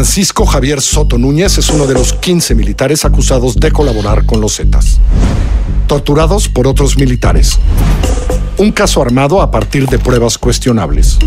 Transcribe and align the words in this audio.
Francisco 0.00 0.46
Javier 0.46 0.80
Soto 0.80 1.18
Núñez 1.18 1.58
es 1.58 1.68
uno 1.68 1.86
de 1.86 1.92
los 1.92 2.14
15 2.14 2.54
militares 2.54 3.04
acusados 3.04 3.56
de 3.56 3.70
colaborar 3.70 4.24
con 4.24 4.40
los 4.40 4.56
Zetas. 4.56 4.98
Torturados 5.86 6.48
por 6.48 6.66
otros 6.66 6.96
militares. 6.96 7.58
Un 8.56 8.72
caso 8.72 9.02
armado 9.02 9.42
a 9.42 9.50
partir 9.50 9.86
de 9.88 9.98
pruebas 9.98 10.38
cuestionables. 10.38 11.18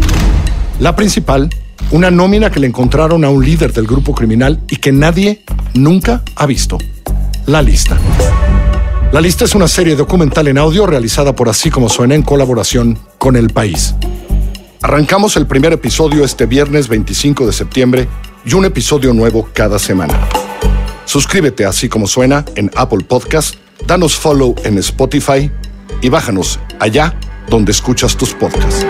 La 0.80 0.96
principal, 0.96 1.52
una 1.92 2.10
nómina 2.10 2.50
que 2.50 2.60
le 2.60 2.66
encontraron 2.66 3.24
a 3.24 3.30
un 3.30 3.46
líder 3.46 3.74
del 3.74 3.86
grupo 3.86 4.16
criminal 4.16 4.60
y 4.68 4.78
que 4.78 4.92
nadie 4.92 5.44
nunca 5.76 6.24
ha 6.36 6.48
visto. 6.48 6.80
La 7.46 7.62
lista. 7.62 7.96
La 9.12 9.22
lista 9.22 9.46
es 9.46 9.54
una 9.54 9.68
serie 9.68 9.96
documental 9.96 10.48
en 10.48 10.58
audio 10.58 10.88
realizada 10.88 11.36
por 11.36 11.48
Así 11.48 11.70
como 11.70 11.90
suena 11.90 12.16
en 12.16 12.24
colaboración 12.24 12.98
con 13.20 13.36
El 13.36 13.52
País. 13.52 13.94
Arrancamos 14.82 15.38
el 15.38 15.46
primer 15.46 15.74
episodio 15.74 16.26
este 16.26 16.48
viernes 16.48 16.88
25 16.88 17.46
de 17.46 17.54
septiembre 17.54 18.08
y 18.46 18.54
un 18.54 18.66
episodio 18.66 19.14
nuevo 19.14 19.50
cada 19.54 19.80
semana. 19.80 20.14
Suscríbete 21.06 21.66
así 21.66 21.90
como 21.90 22.08
suena 22.08 22.46
en 22.56 22.72
Apple 22.76 23.04
Podcast, 23.04 23.56
danos 23.86 24.16
follow 24.16 24.56
en 24.64 24.78
Spotify 24.78 25.52
y 26.02 26.10
bájanos 26.10 26.60
allá 26.80 27.14
donde 27.50 27.72
escuchas 27.72 28.16
tus 28.16 28.34
podcasts. 28.34 28.86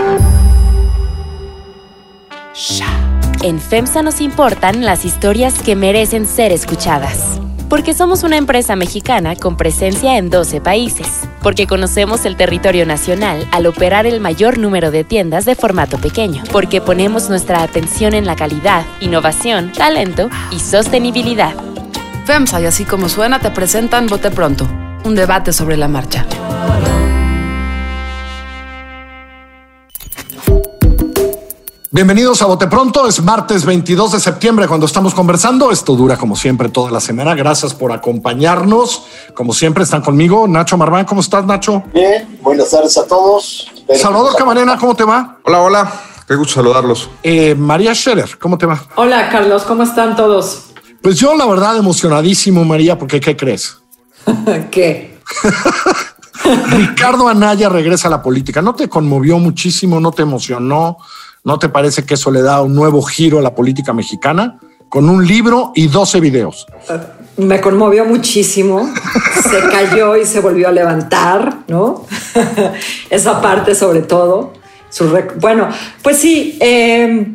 En 3.43 3.59
FEMSA 3.59 4.03
nos 4.03 4.21
importan 4.21 4.85
las 4.85 5.03
historias 5.03 5.55
que 5.61 5.75
merecen 5.75 6.25
ser 6.25 6.51
escuchadas. 6.51 7.41
Porque 7.73 7.95
somos 7.95 8.21
una 8.21 8.37
empresa 8.37 8.75
mexicana 8.75 9.35
con 9.35 9.57
presencia 9.57 10.19
en 10.19 10.29
12 10.29 10.61
países. 10.61 11.21
Porque 11.41 11.65
conocemos 11.65 12.23
el 12.25 12.37
territorio 12.37 12.85
nacional 12.85 13.47
al 13.49 13.65
operar 13.65 14.05
el 14.05 14.19
mayor 14.19 14.59
número 14.59 14.91
de 14.91 15.03
tiendas 15.03 15.45
de 15.45 15.55
formato 15.55 15.97
pequeño. 15.97 16.43
Porque 16.51 16.81
ponemos 16.81 17.29
nuestra 17.29 17.63
atención 17.63 18.13
en 18.13 18.27
la 18.27 18.35
calidad, 18.35 18.85
innovación, 18.99 19.71
talento 19.71 20.29
y 20.51 20.59
sostenibilidad. 20.59 21.55
FEMSA 22.25 22.61
y 22.61 22.65
así 22.67 22.85
como 22.85 23.09
suena 23.09 23.39
te 23.39 23.49
presentan 23.49 24.05
Bote 24.05 24.29
Pronto, 24.29 24.67
un 25.03 25.15
debate 25.15 25.51
sobre 25.51 25.75
la 25.75 25.87
marcha. 25.87 26.27
Bienvenidos 31.95 32.41
a 32.41 32.47
Bote 32.47 32.65
Pronto, 32.65 33.07
es 33.07 33.21
martes 33.21 33.65
22 33.65 34.13
de 34.13 34.19
septiembre 34.19 34.67
cuando 34.67 34.87
estamos 34.87 35.13
conversando. 35.13 35.69
Esto 35.69 35.95
dura 35.95 36.17
como 36.17 36.35
siempre 36.35 36.69
toda 36.69 36.89
la 36.89 36.99
semana. 36.99 37.35
Gracias 37.35 37.75
por 37.75 37.91
acompañarnos. 37.91 39.03
Como 39.35 39.53
siempre 39.53 39.83
están 39.83 40.01
conmigo 40.01 40.47
Nacho 40.47 40.75
Marván. 40.75 41.05
¿Cómo 41.05 41.21
estás, 41.21 41.45
Nacho? 41.45 41.83
Bien, 41.93 42.39
buenas 42.41 42.71
tardes 42.71 42.97
a 42.97 43.05
todos. 43.05 43.71
Salvador 43.95 44.35
Camarena, 44.35 44.75
¿cómo 44.75 44.95
te 44.95 45.03
va? 45.03 45.37
Hola, 45.43 45.61
hola. 45.61 45.93
Qué 46.27 46.33
gusto 46.33 46.55
saludarlos. 46.55 47.11
Eh, 47.21 47.53
María 47.53 47.93
Scherer, 47.93 48.39
¿cómo 48.39 48.57
te 48.57 48.65
va? 48.65 48.83
Hola, 48.95 49.29
Carlos, 49.29 49.61
¿cómo 49.61 49.83
están 49.83 50.15
todos? 50.15 50.71
Pues 50.99 51.19
yo, 51.19 51.35
la 51.37 51.45
verdad, 51.45 51.77
emocionadísimo, 51.77 52.65
María, 52.65 52.97
porque 52.97 53.19
¿qué 53.19 53.37
crees? 53.37 53.77
¿Qué? 54.71 55.19
Ricardo 56.71 57.27
Anaya 57.27 57.69
regresa 57.69 58.07
a 58.07 58.11
la 58.11 58.23
política. 58.23 58.63
¿No 58.63 58.73
te 58.73 58.89
conmovió 58.89 59.37
muchísimo? 59.37 59.99
¿No 59.99 60.11
te 60.11 60.23
emocionó? 60.23 60.97
¿No 61.45 61.59
te 61.59 61.67
parece 61.67 62.05
que 62.05 62.13
eso 62.13 62.31
le 62.31 62.41
da 62.41 62.61
un 62.61 62.73
nuevo 62.73 63.01
giro 63.01 63.39
a 63.39 63.41
la 63.41 63.53
política 63.53 63.91
mexicana? 63.91 64.59
Con 64.87 65.09
un 65.09 65.27
libro 65.27 65.73
y 65.75 65.87
12 65.87 66.21
videos. 66.21 66.65
Me 67.35 67.59
conmovió 67.59 68.05
muchísimo. 68.05 68.89
Se 69.43 69.59
cayó 69.69 70.15
y 70.15 70.25
se 70.25 70.39
volvió 70.39 70.69
a 70.69 70.71
levantar, 70.71 71.63
¿no? 71.67 72.05
Esa 73.09 73.41
parte 73.41 73.75
sobre 73.75 74.01
todo. 74.03 74.53
bueno, 75.41 75.67
pues 76.01 76.17
sí, 76.17 76.57
eh, 76.61 77.27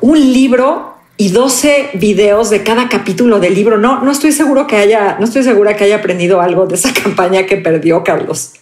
un 0.00 0.18
libro 0.32 0.94
y 1.18 1.28
12 1.28 1.90
videos 1.94 2.48
de 2.48 2.62
cada 2.62 2.88
capítulo 2.88 3.40
del 3.40 3.54
libro. 3.54 3.76
No, 3.76 4.02
no 4.02 4.10
estoy 4.10 4.32
seguro 4.32 4.66
que 4.66 4.76
haya, 4.76 5.18
no 5.18 5.26
estoy 5.26 5.42
segura 5.42 5.76
que 5.76 5.84
haya 5.84 5.96
aprendido 5.96 6.40
algo 6.40 6.66
de 6.66 6.76
esa 6.76 6.94
campaña 7.02 7.44
que 7.44 7.58
perdió 7.58 8.02
Carlos. 8.02 8.52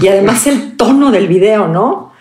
Y 0.00 0.06
además 0.06 0.46
el 0.46 0.76
tono 0.76 1.10
del 1.10 1.26
video, 1.26 1.66
¿no? 1.66 2.11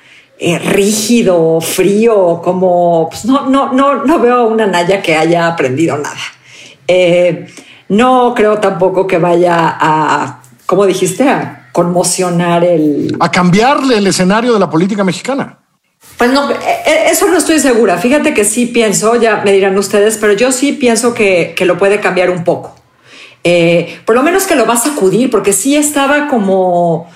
Eh, 0.43 0.57
rígido, 0.57 1.61
frío, 1.61 2.41
como 2.43 3.09
pues 3.11 3.25
no, 3.25 3.47
no, 3.47 3.71
no, 3.73 4.03
no 4.03 4.17
veo 4.17 4.47
una 4.47 4.65
Naya 4.65 4.99
que 4.99 5.15
haya 5.15 5.45
aprendido 5.45 5.95
nada. 5.99 6.17
Eh, 6.87 7.45
no 7.89 8.33
creo 8.35 8.57
tampoco 8.57 9.05
que 9.05 9.19
vaya 9.19 9.77
a, 9.79 10.41
como 10.65 10.87
dijiste, 10.87 11.29
a 11.29 11.69
conmocionar 11.71 12.63
el... 12.63 13.15
A 13.19 13.29
cambiarle 13.29 13.99
el 13.99 14.07
escenario 14.07 14.51
de 14.51 14.59
la 14.59 14.67
política 14.67 15.03
mexicana. 15.03 15.59
Pues 16.17 16.31
no, 16.31 16.49
eh, 16.49 16.57
eso 17.11 17.27
no 17.27 17.37
estoy 17.37 17.59
segura. 17.59 17.99
Fíjate 17.99 18.33
que 18.33 18.43
sí 18.43 18.65
pienso, 18.65 19.17
ya 19.17 19.43
me 19.45 19.51
dirán 19.51 19.77
ustedes, 19.77 20.17
pero 20.17 20.33
yo 20.33 20.51
sí 20.51 20.71
pienso 20.71 21.13
que, 21.13 21.53
que 21.55 21.65
lo 21.65 21.77
puede 21.77 21.99
cambiar 21.99 22.31
un 22.31 22.43
poco. 22.43 22.75
por 24.05 24.15
lo 24.15 24.23
menos 24.23 24.47
que 24.47 24.55
lo 24.55 24.65
va 24.65 24.73
a 24.73 24.77
sacudir, 24.77 25.29
porque 25.29 25.53
sí 25.53 25.75
estaba 25.75 26.27
como 26.27 27.07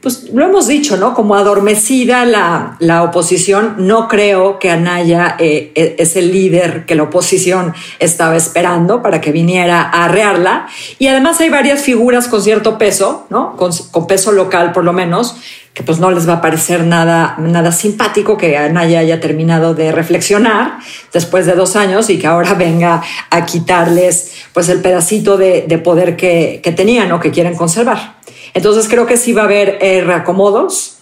pues 0.00 0.30
lo 0.32 0.44
hemos 0.44 0.68
dicho, 0.68 0.96
¿no? 0.96 1.12
Como 1.12 1.34
adormecida 1.34 2.24
la, 2.24 2.76
la 2.78 3.02
oposición, 3.02 3.74
no 3.78 4.06
creo 4.06 4.60
que 4.60 4.70
Anaya 4.70 5.34
eh, 5.40 5.72
e, 5.74 5.96
es 5.98 6.14
el 6.14 6.30
líder 6.30 6.86
que 6.86 6.94
la 6.94 7.02
oposición 7.04 7.74
estaba 7.98 8.36
esperando 8.36 9.02
para 9.02 9.20
que 9.20 9.32
viniera 9.32 9.82
a 9.82 10.04
arrearla. 10.04 10.68
Y 11.00 11.08
además 11.08 11.40
hay 11.40 11.48
varias 11.50 11.82
figuras 11.82 12.28
con 12.28 12.42
cierto 12.42 12.78
peso, 12.78 13.26
¿no? 13.30 13.56
Con, 13.56 13.72
con, 13.90 14.06
peso 14.06 14.30
local 14.30 14.70
por 14.70 14.84
lo 14.84 14.92
menos, 14.92 15.34
que 15.74 15.82
pues 15.82 15.98
no 15.98 16.12
les 16.12 16.28
va 16.28 16.34
a 16.34 16.40
parecer 16.40 16.84
nada, 16.84 17.34
nada 17.38 17.72
simpático 17.72 18.36
que 18.36 18.56
Anaya 18.56 19.00
haya 19.00 19.18
terminado 19.20 19.74
de 19.74 19.90
reflexionar 19.90 20.78
después 21.12 21.44
de 21.44 21.54
dos 21.54 21.74
años 21.74 22.08
y 22.08 22.20
que 22.20 22.28
ahora 22.28 22.54
venga 22.54 23.02
a 23.30 23.44
quitarles 23.44 24.44
pues 24.52 24.68
el 24.68 24.80
pedacito 24.80 25.36
de, 25.36 25.64
de 25.66 25.78
poder 25.78 26.16
que, 26.16 26.60
que 26.62 26.70
tenían 26.70 27.10
o 27.10 27.18
que 27.18 27.32
quieren 27.32 27.56
conservar. 27.56 28.17
Entonces 28.54 28.88
creo 28.88 29.06
que 29.06 29.16
sí 29.16 29.32
va 29.32 29.42
a 29.42 29.44
haber 29.44 29.78
eh, 29.80 30.02
reacomodos. 30.04 30.98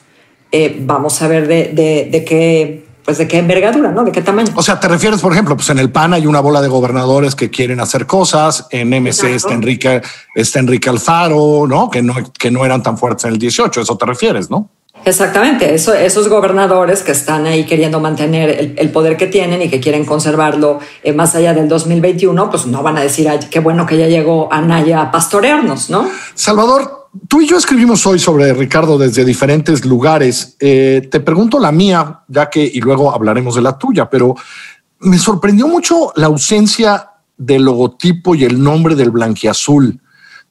Eh, 0.53 0.77
vamos 0.81 1.21
a 1.23 1.29
ver 1.29 1.49
de, 1.49 2.25
qué 2.27 2.84
pues 3.05 3.19
de 3.19 3.29
qué 3.29 3.39
envergadura, 3.39 3.93
¿no? 3.93 4.03
De 4.05 4.11
qué 4.11 4.21
tamaño. 4.21 4.53
O 4.57 4.62
sea, 4.62 4.81
te 4.81 4.89
refieres, 4.89 5.21
por 5.21 5.33
ejemplo, 5.33 5.57
pues 5.57 5.71
en 5.71 5.79
el 5.79 5.91
PAN 5.91 6.12
hay 6.12 6.27
una 6.27 6.41
bola 6.41 6.61
de 6.61 6.67
gobernadores 6.67 7.37
que 7.37 7.51
quieren 7.51 7.79
hacer 7.79 8.05
cosas, 8.05 8.67
en 8.71 8.89
MC 8.89 9.34
está 9.34 9.55
Enrique, 9.55 10.03
está 10.34 10.59
Enrique 10.59 10.89
Alfaro, 10.89 11.67
¿no? 11.69 11.89
Que, 11.89 12.03
¿no? 12.03 12.15
que 12.37 12.51
no 12.51 12.65
eran 12.65 12.83
tan 12.83 12.99
fuertes 12.99 13.27
en 13.27 13.33
el 13.33 13.39
18, 13.39 13.81
eso 13.81 13.97
te 13.97 14.07
refieres, 14.07 14.51
¿no? 14.51 14.71
Exactamente, 15.05 15.73
eso, 15.75 15.95
esos 15.95 16.28
gobernadores 16.28 17.03
que 17.03 17.13
están 17.13 17.47
ahí 17.47 17.65
queriendo 17.65 18.01
mantener 18.01 18.75
el, 18.77 18.91
poder 18.91 19.17
que 19.17 19.27
tienen 19.27 19.63
y 19.63 19.69
que 19.69 19.78
quieren 19.78 20.05
conservarlo 20.05 20.81
eh, 21.05 21.13
más 21.13 21.34
allá 21.37 21.55
del 21.55 21.69
2021, 21.69 22.51
pues 22.51 22.67
no 22.67 22.83
van 22.83 22.97
a 22.99 23.03
decir, 23.03 23.28
Ay, 23.28 23.39
qué 23.51 23.61
bueno 23.61 23.87
que 23.87 23.99
ya 23.99 24.09
llegó 24.09 24.53
Anaya 24.53 25.03
a 25.03 25.11
pastorearnos, 25.13 25.91
¿no? 25.91 26.09
Salvador, 26.34 26.96
Tú 27.28 27.41
y 27.41 27.47
yo 27.47 27.56
escribimos 27.56 28.06
hoy 28.06 28.19
sobre 28.19 28.53
Ricardo 28.53 28.99
desde 28.99 29.25
diferentes 29.25 29.84
lugares. 29.84 30.56
Eh, 30.60 31.09
te 31.10 31.21
pregunto 31.21 31.59
la 31.59 31.72
mía, 31.72 32.21
ya 32.28 32.50
que 32.50 32.62
y 32.65 32.81
luego 32.81 33.15
hablaremos 33.15 33.54
de 33.54 33.62
la 33.62 33.78
tuya, 33.78 34.10
pero 34.10 34.34
me 35.00 35.19
sorprendió 35.19 35.69
mucho 35.69 36.12
la 36.16 36.27
ausencia 36.27 37.10
del 37.37 37.65
logotipo 37.65 38.34
y 38.34 38.44
el 38.44 38.62
nombre 38.62 38.94
del 38.94 39.10
blanquiazul. 39.10 40.00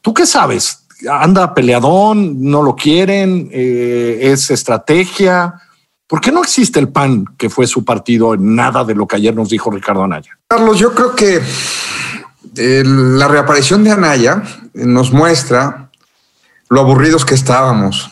¿Tú 0.02 0.14
qué 0.14 0.26
sabes? 0.26 0.86
¿Anda 1.10 1.54
peleadón? 1.54 2.42
¿No 2.42 2.62
lo 2.62 2.76
quieren? 2.76 3.50
Eh, 3.52 4.20
¿Es 4.22 4.50
estrategia? 4.52 5.56
¿Por 6.08 6.22
qué 6.22 6.32
no 6.32 6.44
existe 6.44 6.80
el 6.80 6.90
PAN, 6.90 7.26
que 7.38 7.50
fue 7.50 7.66
su 7.66 7.84
partido, 7.84 8.36
en 8.36 8.56
nada 8.56 8.84
de 8.84 8.94
lo 8.94 9.08
que 9.08 9.16
ayer 9.16 9.36
nos 9.36 9.50
dijo 9.50 9.72
Ricardo 9.72 10.04
Anaya? 10.04 10.38
Carlos, 10.48 10.78
yo 10.78 10.94
creo 10.94 11.16
que 11.16 11.42
la 12.56 13.28
reaparición 13.28 13.84
de 13.84 13.92
Anaya 13.92 14.44
nos 14.74 15.12
muestra 15.12 15.85
lo 16.76 16.82
aburridos 16.82 17.24
que 17.24 17.36
estábamos 17.36 18.12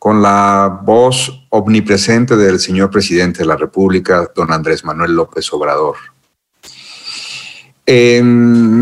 con 0.00 0.20
la 0.20 0.80
voz 0.82 1.46
omnipresente 1.50 2.36
del 2.36 2.58
señor 2.58 2.90
presidente 2.90 3.38
de 3.38 3.46
la 3.46 3.56
República, 3.56 4.28
don 4.34 4.52
Andrés 4.52 4.84
Manuel 4.84 5.14
López 5.14 5.52
Obrador. 5.52 5.94
En 7.86 8.26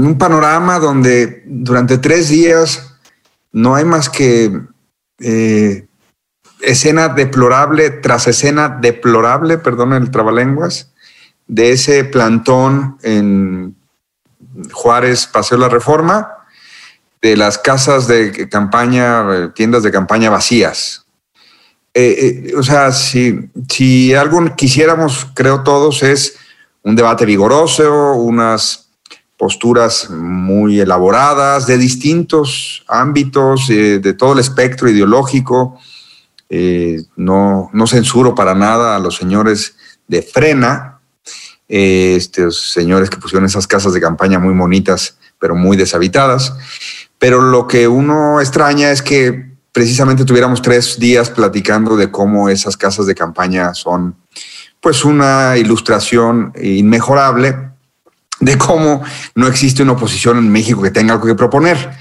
un 0.06 0.16
panorama 0.16 0.78
donde 0.78 1.42
durante 1.44 1.98
tres 1.98 2.30
días 2.30 2.96
no 3.52 3.74
hay 3.74 3.84
más 3.84 4.08
que 4.08 4.62
eh, 5.18 5.86
escena 6.62 7.08
deplorable 7.10 7.90
tras 7.90 8.26
escena 8.26 8.70
deplorable, 8.70 9.58
perdón 9.58 9.92
el 9.92 10.10
trabalenguas, 10.10 10.94
de 11.46 11.72
ese 11.72 12.04
plantón 12.04 12.96
en 13.02 13.76
Juárez 14.72 15.26
Paseo 15.26 15.58
la 15.58 15.68
Reforma, 15.68 16.43
de 17.24 17.38
las 17.38 17.56
casas 17.56 18.06
de 18.06 18.50
campaña, 18.50 19.24
eh, 19.32 19.48
tiendas 19.54 19.82
de 19.82 19.90
campaña 19.90 20.28
vacías. 20.28 21.06
Eh, 21.94 22.50
eh, 22.50 22.54
o 22.54 22.62
sea, 22.62 22.92
si, 22.92 23.48
si 23.66 24.12
algo 24.12 24.54
quisiéramos, 24.54 25.28
creo 25.32 25.62
todos, 25.62 26.02
es 26.02 26.36
un 26.82 26.94
debate 26.94 27.24
vigoroso, 27.24 28.12
unas 28.12 28.90
posturas 29.38 30.10
muy 30.10 30.80
elaboradas 30.80 31.66
de 31.66 31.78
distintos 31.78 32.84
ámbitos, 32.88 33.68
de 33.68 34.12
todo 34.12 34.34
el 34.34 34.40
espectro 34.40 34.90
ideológico. 34.90 35.80
no, 37.16 37.70
no 37.72 37.86
censuro 37.86 38.34
para 38.34 38.54
nada 38.54 38.96
a 38.96 38.98
los 38.98 39.16
señores 39.16 39.76
de 40.08 40.20
frena, 40.20 41.00
estos 41.68 42.70
señores 42.70 43.08
que 43.08 43.16
pusieron 43.16 43.46
esas 43.46 43.66
casas 43.66 43.94
de 43.94 44.00
campaña 44.00 44.38
muy 44.38 44.54
bonitas, 44.54 45.16
pero 45.40 45.54
muy 45.54 45.76
deshabitadas. 45.76 46.52
Pero 47.24 47.40
lo 47.40 47.66
que 47.66 47.88
uno 47.88 48.38
extraña 48.38 48.90
es 48.90 49.00
que 49.00 49.56
precisamente 49.72 50.26
tuviéramos 50.26 50.60
tres 50.60 50.98
días 50.98 51.30
platicando 51.30 51.96
de 51.96 52.10
cómo 52.10 52.50
esas 52.50 52.76
casas 52.76 53.06
de 53.06 53.14
campaña 53.14 53.72
son 53.72 54.14
pues 54.78 55.06
una 55.06 55.56
ilustración 55.56 56.52
inmejorable 56.62 57.56
de 58.40 58.58
cómo 58.58 59.02
no 59.36 59.46
existe 59.46 59.82
una 59.82 59.92
oposición 59.92 60.36
en 60.36 60.52
México 60.52 60.82
que 60.82 60.90
tenga 60.90 61.14
algo 61.14 61.26
que 61.26 61.34
proponer. 61.34 61.96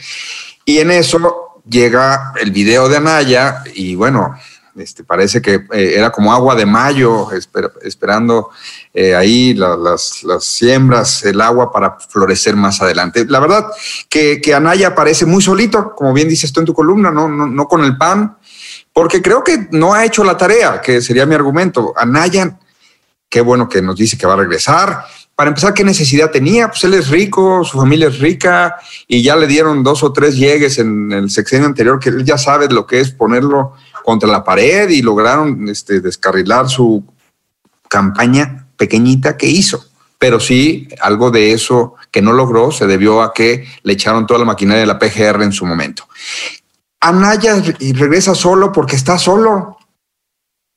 Y 0.66 0.80
en 0.80 0.92
eso 0.92 1.62
llega 1.70 2.34
el 2.42 2.52
video 2.52 2.90
de 2.90 2.98
Anaya 2.98 3.64
y 3.74 3.96
bueno, 3.96 4.36
este, 4.75 5.04
parece 5.04 5.42
que 5.42 5.66
eh, 5.72 5.94
era 5.96 6.12
como 6.12 6.34
agua 6.34 6.56
de 6.56 6.66
mayo, 6.66 7.30
esperando 7.81 8.50
eh, 8.94 9.16
ahí 9.16 9.54
las, 9.54 10.24
siembras, 10.40 11.24
el 11.24 11.42
agua 11.42 11.72
para 11.72 11.98
florecer 12.00 12.56
más 12.56 12.81
adelante. 12.81 13.25
La 13.28 13.40
verdad 13.40 13.68
que, 14.10 14.42
que, 14.42 14.54
Anaya 14.54 14.96
parece 14.96 15.25
muy 15.25 15.42
solito, 15.42 15.94
como 15.96 16.14
bien 16.14 16.28
dices 16.28 16.52
tú 16.52 16.60
en 16.60 16.66
tu 16.66 16.74
columna, 16.74 17.12
no, 17.12 17.28
no, 17.28 17.46
no 17.46 17.68
con 17.68 17.84
el 17.84 17.98
pan, 17.98 18.38
porque 18.92 19.22
creo 19.22 19.44
que 19.44 19.68
no 19.72 19.94
ha 19.94 20.06
hecho 20.06 20.24
la 20.24 20.38
tarea, 20.38 20.81
que 20.81 21.02
sería 21.02 21.25
mi 21.25 21.36
argumento. 21.36 21.94
Anaya, 21.96 22.58
qué 23.30 23.42
bueno 23.42 23.70
que 23.70 23.81
nos 23.81 23.96
dice 23.96 24.18
que 24.18 24.28
va 24.28 24.34
a 24.34 24.38
regresar, 24.38 25.06
para 25.36 25.50
empezar, 25.50 25.74
¿qué 25.74 25.84
necesidad 25.84 26.30
tenía? 26.30 26.68
Pues 26.68 26.84
él 26.84 26.94
es 26.94 27.10
rico, 27.10 27.64
su 27.64 27.80
familia 27.80 28.08
es 28.08 28.20
rica 28.20 28.75
y 29.08 29.24
ya 29.24 29.36
le 29.36 29.48
dieron 29.48 29.84
dos 29.84 30.04
o 30.04 30.14
tres 30.14 30.38
llegues 30.38 30.78
en 30.78 31.12
el 31.12 31.31
sexenio 31.31 31.66
anterior 31.66 32.00
que 32.00 32.10
él 32.10 32.24
ya 32.24 32.38
sabe 32.38 32.68
lo 32.70 32.86
que 32.86 33.00
es 33.00 33.10
ponerlo 33.10 33.74
contra 34.04 34.30
la 34.30 34.44
pared 34.44 34.90
y 34.90 35.02
lograron 35.02 35.68
este, 35.70 36.02
descarrilar 36.02 36.70
su 36.70 37.04
campaña 37.90 38.68
pequeñita 38.78 39.38
que 39.38 39.48
hizo. 39.48 39.86
Pero 40.20 40.40
sí, 40.40 40.88
algo 41.02 41.32
de 41.32 41.54
eso 41.54 41.96
que 42.12 42.22
no 42.22 42.34
logró 42.34 42.72
se 42.72 42.88
debió 42.88 43.22
a 43.22 43.34
que 43.34 43.68
le 43.84 43.94
echaron 43.94 44.26
toda 44.28 44.40
la 44.40 44.46
maquinaria 44.46 44.82
de 44.82 44.88
la 44.88 45.00
PGR 45.00 45.44
en 45.44 45.52
su 45.52 45.66
momento. 45.66 46.08
Anaya 47.02 47.62
regresa 47.94 48.34
solo 48.34 48.72
porque 48.72 48.96
está 48.96 49.18
solo 49.18 49.78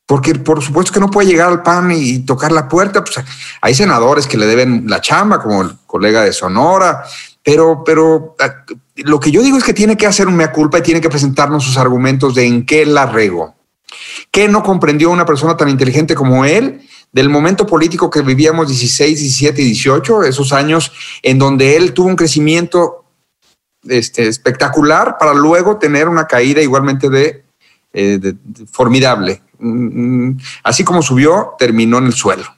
porque 0.07 0.37
por 0.37 0.63
supuesto 0.63 0.93
que 0.93 1.01
no 1.01 1.11
puede 1.11 1.29
llegar 1.29 1.49
al 1.49 1.63
PAN 1.63 1.91
y 1.93 2.21
tocar 2.21 2.53
la 2.53 2.69
puerta. 2.69 3.03
Pues 3.03 3.25
hay 3.61 3.75
senadores 3.75 4.27
que 4.27 4.37
le 4.37 4.47
deben 4.47 4.85
la 4.87 5.01
chamba, 5.01 5.43
como 5.43 5.63
el 5.63 5.77
colega 5.85 6.23
de 6.23 6.33
Sonora, 6.33 7.05
pero, 7.47 7.85
pero 7.85 8.35
ah, 8.41 8.65
lo 8.97 9.21
que 9.21 9.31
yo 9.31 9.41
digo 9.41 9.57
es 9.57 9.63
que 9.63 9.73
tiene 9.73 9.97
que 9.97 10.09
hacer 10.09 10.27
un 10.27 10.35
mea 10.35 10.51
culpa 10.51 10.79
y 10.79 10.83
tiene 10.83 11.01
que 11.01 11.09
presentarnos 11.09 11.63
sus 11.63 11.77
argumentos 11.77 12.35
de 12.35 12.45
en 12.45 12.67
qué 12.67 12.85
la 12.85 13.07
regó. 13.07 13.55
¿Qué 14.33 14.49
no 14.49 14.65
comprendió 14.65 15.13
una 15.13 15.25
persona 15.25 15.57
tan 15.57 15.69
inteligente 15.69 16.17
como 16.17 16.45
él 16.45 16.81
del 17.13 17.29
momento 17.29 17.65
político 17.65 18.11
que 18.11 18.23
vivíamos 18.23 18.67
16, 18.67 19.21
17 19.21 19.63
y 19.63 19.65
18, 19.67 20.25
esos 20.25 20.53
años 20.53 20.91
en 21.23 21.39
donde 21.39 21.77
él 21.77 21.93
tuvo 21.93 22.09
un 22.09 22.17
crecimiento 22.17 23.05
este, 23.89 24.27
espectacular 24.27 25.17
para 25.17 25.33
luego 25.33 25.77
tener 25.77 26.09
una 26.09 26.27
caída 26.27 26.61
igualmente 26.63 27.09
de 27.09 27.45
eh, 27.93 28.35
formidable. 28.73 29.41
Mm, 29.61 30.31
mm, 30.31 30.39
así 30.65 30.83
como 30.83 31.01
subió, 31.01 31.55
terminó 31.61 31.99
en 31.99 32.07
el 32.07 32.13
suelo. 32.13 32.56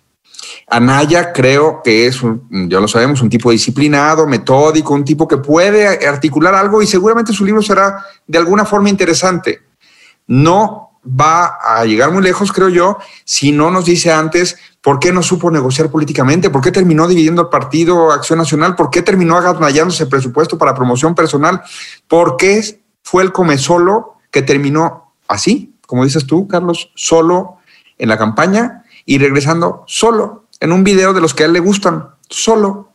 Anaya 0.68 1.32
creo 1.32 1.82
que 1.82 2.06
es, 2.06 2.20
ya 2.50 2.80
lo 2.80 2.88
sabemos, 2.88 3.22
un 3.22 3.30
tipo 3.30 3.50
disciplinado, 3.50 4.26
metódico, 4.26 4.94
un 4.94 5.04
tipo 5.04 5.26
que 5.26 5.38
puede 5.38 6.06
articular 6.06 6.54
algo 6.54 6.82
y 6.82 6.86
seguramente 6.86 7.32
su 7.32 7.44
libro 7.44 7.62
será 7.62 8.04
de 8.26 8.38
alguna 8.38 8.64
forma 8.64 8.88
interesante. 8.88 9.62
No 10.26 10.88
va 11.08 11.58
a 11.62 11.84
llegar 11.84 12.10
muy 12.12 12.22
lejos, 12.22 12.52
creo 12.52 12.68
yo, 12.68 12.98
si 13.24 13.52
no 13.52 13.70
nos 13.70 13.86
dice 13.86 14.12
antes 14.12 14.56
por 14.80 14.98
qué 14.98 15.12
no 15.12 15.22
supo 15.22 15.50
negociar 15.50 15.90
políticamente, 15.90 16.50
por 16.50 16.60
qué 16.60 16.70
terminó 16.70 17.06
dividiendo 17.08 17.42
el 17.42 17.48
partido 17.48 18.12
Acción 18.12 18.38
Nacional, 18.38 18.74
por 18.74 18.90
qué 18.90 19.02
terminó 19.02 19.36
aganallándose 19.36 20.04
el 20.04 20.08
presupuesto 20.08 20.58
para 20.58 20.74
promoción 20.74 21.14
personal, 21.14 21.62
por 22.06 22.36
qué 22.36 22.82
fue 23.02 23.22
el 23.22 23.32
come 23.32 23.58
solo 23.58 24.16
que 24.30 24.42
terminó 24.42 25.14
así, 25.28 25.74
como 25.86 26.04
dices 26.04 26.26
tú, 26.26 26.46
Carlos, 26.46 26.90
solo 26.94 27.56
en 27.96 28.08
la 28.08 28.18
campaña 28.18 28.84
y 29.08 29.16
regresando 29.16 29.84
solo 29.86 30.44
en 30.60 30.70
un 30.70 30.84
video 30.84 31.14
de 31.14 31.22
los 31.22 31.32
que 31.32 31.42
a 31.42 31.46
él 31.46 31.54
le 31.54 31.60
gustan, 31.60 32.10
solo. 32.28 32.92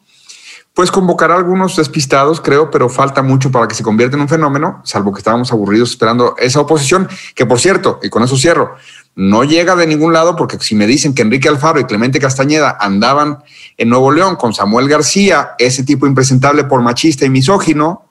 Pues 0.75 0.91
convocará 0.91 1.33
a 1.33 1.37
algunos 1.37 1.75
despistados, 1.75 2.39
creo, 2.39 2.69
pero 2.69 2.87
falta 2.87 3.23
mucho 3.23 3.49
para 3.49 3.67
que 3.67 3.73
se 3.73 3.81
convierta 3.81 4.15
en 4.15 4.21
un 4.21 4.29
fenómeno, 4.29 4.79
salvo 4.83 5.11
que 5.11 5.17
estábamos 5.17 5.51
aburridos 5.51 5.89
esperando 5.89 6.35
esa 6.37 6.59
oposición, 6.59 7.07
que 7.33 7.47
por 7.47 7.59
cierto, 7.59 7.99
y 8.03 8.09
con 8.09 8.21
eso 8.21 8.37
cierro, 8.37 8.75
no 9.15 9.43
llega 9.43 9.75
de 9.75 9.87
ningún 9.87 10.13
lado 10.13 10.35
porque 10.35 10.59
si 10.59 10.75
me 10.75 10.85
dicen 10.85 11.15
que 11.15 11.23
Enrique 11.23 11.49
Alfaro 11.49 11.79
y 11.79 11.85
Clemente 11.85 12.19
Castañeda 12.19 12.77
andaban 12.79 13.43
en 13.77 13.89
Nuevo 13.89 14.11
León 14.11 14.35
con 14.35 14.53
Samuel 14.53 14.87
García, 14.87 15.53
ese 15.57 15.83
tipo 15.83 16.05
impresentable 16.05 16.63
por 16.63 16.81
machista 16.83 17.25
y 17.25 17.31
misógino, 17.31 18.07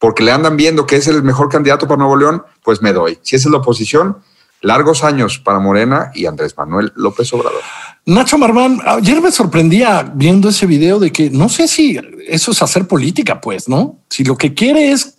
porque 0.00 0.24
le 0.24 0.32
andan 0.32 0.56
viendo 0.56 0.86
que 0.86 0.96
es 0.96 1.06
el 1.06 1.22
mejor 1.22 1.48
candidato 1.48 1.86
para 1.86 1.98
Nuevo 1.98 2.16
León, 2.16 2.42
pues 2.64 2.82
me 2.82 2.92
doy. 2.92 3.20
Si 3.22 3.36
esa 3.36 3.46
es 3.48 3.52
la 3.52 3.58
oposición, 3.58 4.18
largos 4.60 5.04
años 5.04 5.38
para 5.38 5.58
Morena 5.58 6.10
y 6.14 6.26
Andrés 6.26 6.56
Manuel 6.56 6.92
López 6.96 7.32
Obrador. 7.32 7.62
Nacho 8.06 8.38
Marván, 8.38 8.80
ayer 8.84 9.20
me 9.20 9.30
sorprendía 9.30 10.10
viendo 10.14 10.48
ese 10.48 10.66
video 10.66 10.98
de 10.98 11.12
que 11.12 11.30
no 11.30 11.48
sé 11.48 11.68
si 11.68 11.98
eso 12.26 12.52
es 12.52 12.62
hacer 12.62 12.86
política, 12.86 13.40
pues, 13.40 13.68
¿no? 13.68 13.98
Si 14.08 14.24
lo 14.24 14.36
que 14.36 14.54
quiere 14.54 14.92
es, 14.92 15.18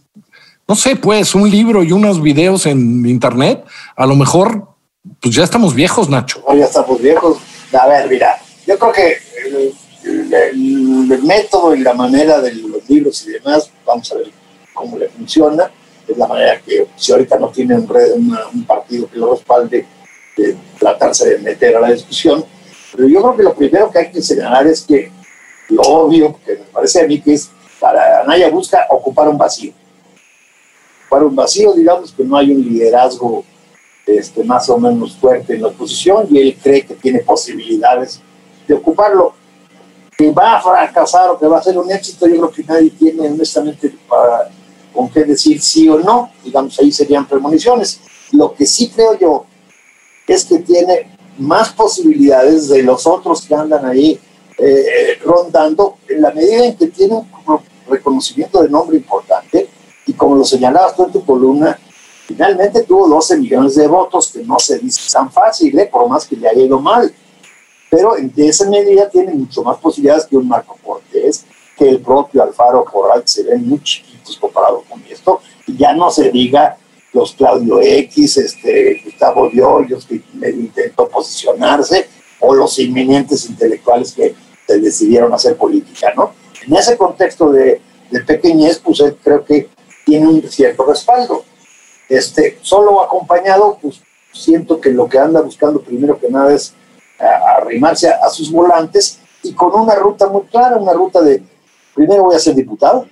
no 0.68 0.75
sé, 0.75 0.95
pues 0.95 1.36
un 1.36 1.50
libro 1.50 1.83
y 1.83 1.91
unos 1.91 2.21
videos 2.21 2.65
en 2.65 3.06
internet, 3.06 3.63
a 3.95 4.06
lo 4.06 4.15
mejor, 4.15 4.69
pues 5.21 5.36
ya 5.36 5.44
estamos 5.44 5.74
viejos, 5.74 6.09
Nacho. 6.09 6.44
ya 6.56 6.65
estamos 6.65 7.01
viejos. 7.01 7.38
A 7.80 7.88
ver, 7.88 8.09
mira, 8.09 8.38
yo 8.65 8.77
creo 8.77 8.91
que 8.91 9.18
el, 10.03 10.33
el 11.13 11.24
método 11.24 11.75
y 11.75 11.80
la 11.81 11.94
manera 11.94 12.41
de 12.41 12.53
los 12.56 12.89
libros 12.89 13.25
y 13.27 13.31
demás, 13.31 13.69
vamos 13.86 14.12
a 14.12 14.15
ver 14.15 14.31
cómo 14.74 14.97
le 14.97 15.09
funciona. 15.09 15.69
Es 16.10 16.18
la 16.18 16.28
manera 16.28 16.60
que, 16.60 16.88
si 16.96 17.12
ahorita 17.12 17.38
no 17.38 17.50
tiene 17.50 17.76
un, 17.76 18.66
partido 18.66 19.08
que 19.10 19.18
lo 19.18 19.34
respalde, 19.34 19.86
de 20.36 20.58
tratarse 20.80 21.30
de 21.30 21.38
meter 21.40 21.76
a 21.78 21.82
la 21.82 21.92
discusión. 21.92 22.44
Pero 22.96 23.08
yo 23.08 23.22
creo 23.22 23.38
que 23.38 23.44
lo 23.44 23.54
primero 23.54 23.92
que 23.92 24.00
hay 24.00 24.12
que 24.12 24.22
señalar 24.22 24.66
es 24.66 24.82
que 24.82 25.12
lo 25.70 25.82
obvio, 25.82 26.40
que 26.46 26.54
me 26.54 26.64
parece 26.66 27.02
a 27.02 27.08
mí 27.08 27.22
que 27.22 27.34
es 27.34 27.50
para 27.80 28.22
Anaya 28.22 28.50
busca 28.50 28.88
ocupar 28.90 29.30
un 29.30 29.38
vacío. 29.38 29.74
Ocupar 31.04 31.24
un 31.24 31.36
vacío, 31.36 31.74
digamos 31.74 32.12
que 32.12 32.24
no 32.24 32.38
hay 32.38 32.52
un 32.52 32.62
liderazgo 32.62 33.44
este, 34.06 34.44
más 34.44 34.70
o 34.70 34.78
menos 34.78 35.16
fuerte 35.16 35.54
en 35.54 35.62
la 35.62 35.68
oposición 35.68 36.28
y 36.32 36.40
él 36.40 36.58
cree 36.62 36.86
que 36.86 36.96
tiene 36.96 37.20
posibilidades 37.20 38.20
de 38.68 38.74
ocuparlo. 38.74 39.34
Que 40.18 40.32
va 40.32 40.58
a 40.58 40.62
fracasar 40.62 41.30
o 41.30 41.39
que 41.39 41.48
va 41.48 41.60
a 41.60 41.63
ser 41.63 41.78
un 41.78 41.89
éxito, 41.92 42.28
yo 42.28 42.36
creo 42.36 42.51
que 42.51 42.63
nadie 42.63 42.89
tiene 42.89 43.28
honestamente 43.28 43.94
para 44.08 44.50
con 44.93 45.10
qué 45.10 45.24
decir 45.24 45.62
sí 45.62 45.88
o 45.89 46.00
no, 46.00 46.31
digamos, 46.43 46.79
ahí 46.79 46.91
serían 46.91 47.27
premoniciones. 47.27 48.00
Lo 48.31 48.53
que 48.53 48.65
sí 48.65 48.89
creo 48.89 49.17
yo 49.17 49.46
es 50.27 50.46
que 50.46 50.60
tiene 50.60 51.17
más 51.38 51.69
posibilidades 51.74 52.67
de 52.69 52.84
los 52.84 53.08
otros 53.08 53.41
que 53.41 53.55
andan 53.55 53.86
ahí 53.86 54.19
eh, 54.58 55.19
rondando 55.24 55.98
en 56.08 56.22
la 56.22 56.31
medida 56.31 56.65
en 56.65 56.75
que 56.75 56.88
tiene 56.88 57.15
un 57.15 57.60
reconocimiento 57.89 58.62
de 58.62 58.69
nombre 58.69 58.98
importante 58.98 59.69
y 60.05 60.13
como 60.13 60.36
lo 60.36 60.43
señalabas 60.43 60.96
tú 60.96 61.05
en 61.05 61.12
tu 61.12 61.24
columna, 61.24 61.79
finalmente 62.25 62.84
tuvo 62.84 63.08
12 63.08 63.38
millones 63.38 63.75
de 63.75 63.88
votos, 63.88 64.31
que 64.31 64.43
no 64.43 64.60
se 64.60 64.79
dice 64.79 65.01
tan 65.12 65.31
fácil, 65.31 65.77
¿eh? 65.79 65.86
por 65.86 66.08
más 66.10 66.25
que 66.25 66.36
le 66.36 66.48
haya 66.48 66.62
ido 66.62 66.79
mal. 66.79 67.13
Pero 67.89 68.17
en 68.17 68.31
esa 68.36 68.69
medida 68.69 69.10
tiene 69.10 69.34
mucho 69.34 69.63
más 69.63 69.77
posibilidades 69.77 70.25
que 70.25 70.36
un 70.36 70.48
Marco 70.48 70.77
Cortés, 70.84 71.46
que 71.79 71.89
el 71.89 72.01
propio 72.01 72.43
Alfaro 72.43 72.83
Corral, 72.83 73.24
se 73.25 73.43
ven 73.43 73.67
muy 73.67 73.81
chiquitos 73.81 74.38
comparado 74.38 74.83
con 74.89 75.01
esto, 75.09 75.39
y 75.65 75.77
ya 75.77 75.93
no 75.93 76.12
se 76.12 76.29
diga 76.29 76.77
los 77.13 77.31
Claudio 77.31 77.79
X, 77.81 78.38
este, 78.38 79.01
Gustavo 79.05 79.50
Diollos, 79.50 80.05
que 80.05 80.21
intentó 80.50 81.07
posicionarse, 81.07 82.09
o 82.41 82.53
los 82.53 82.77
inminentes 82.79 83.50
intelectuales 83.50 84.12
que 84.13 84.36
decidieron 84.67 85.33
hacer 85.33 85.55
política, 85.55 86.13
¿no? 86.15 86.33
En 86.67 86.75
ese 86.75 86.98
contexto 86.98 87.51
de, 87.51 87.81
de 88.12 88.19
pequeñez, 88.21 88.79
pues 88.79 89.01
creo 89.24 89.43
que 89.43 89.69
tiene 90.05 90.27
un 90.27 90.43
cierto 90.50 90.86
respaldo. 90.86 91.43
Este, 92.09 92.59
solo 92.62 93.01
acompañado, 93.01 93.77
pues 93.81 94.01
siento 94.33 94.79
que 94.79 94.91
lo 94.91 95.07
que 95.07 95.17
anda 95.17 95.41
buscando 95.41 95.81
primero 95.81 96.19
que 96.19 96.29
nada 96.29 96.53
es 96.53 96.74
arrimarse 97.57 98.09
a 98.09 98.29
sus 98.29 98.51
volantes 98.51 99.19
y 99.43 99.53
con 99.53 99.74
una 99.74 99.95
ruta 99.95 100.27
muy 100.27 100.43
clara, 100.43 100.77
una 100.77 100.93
ruta 100.93 101.21
de 101.21 101.43
primero 102.00 102.24
voy 102.24 102.36
a 102.36 102.39
ser 102.39 102.56
diputado, 102.56 103.06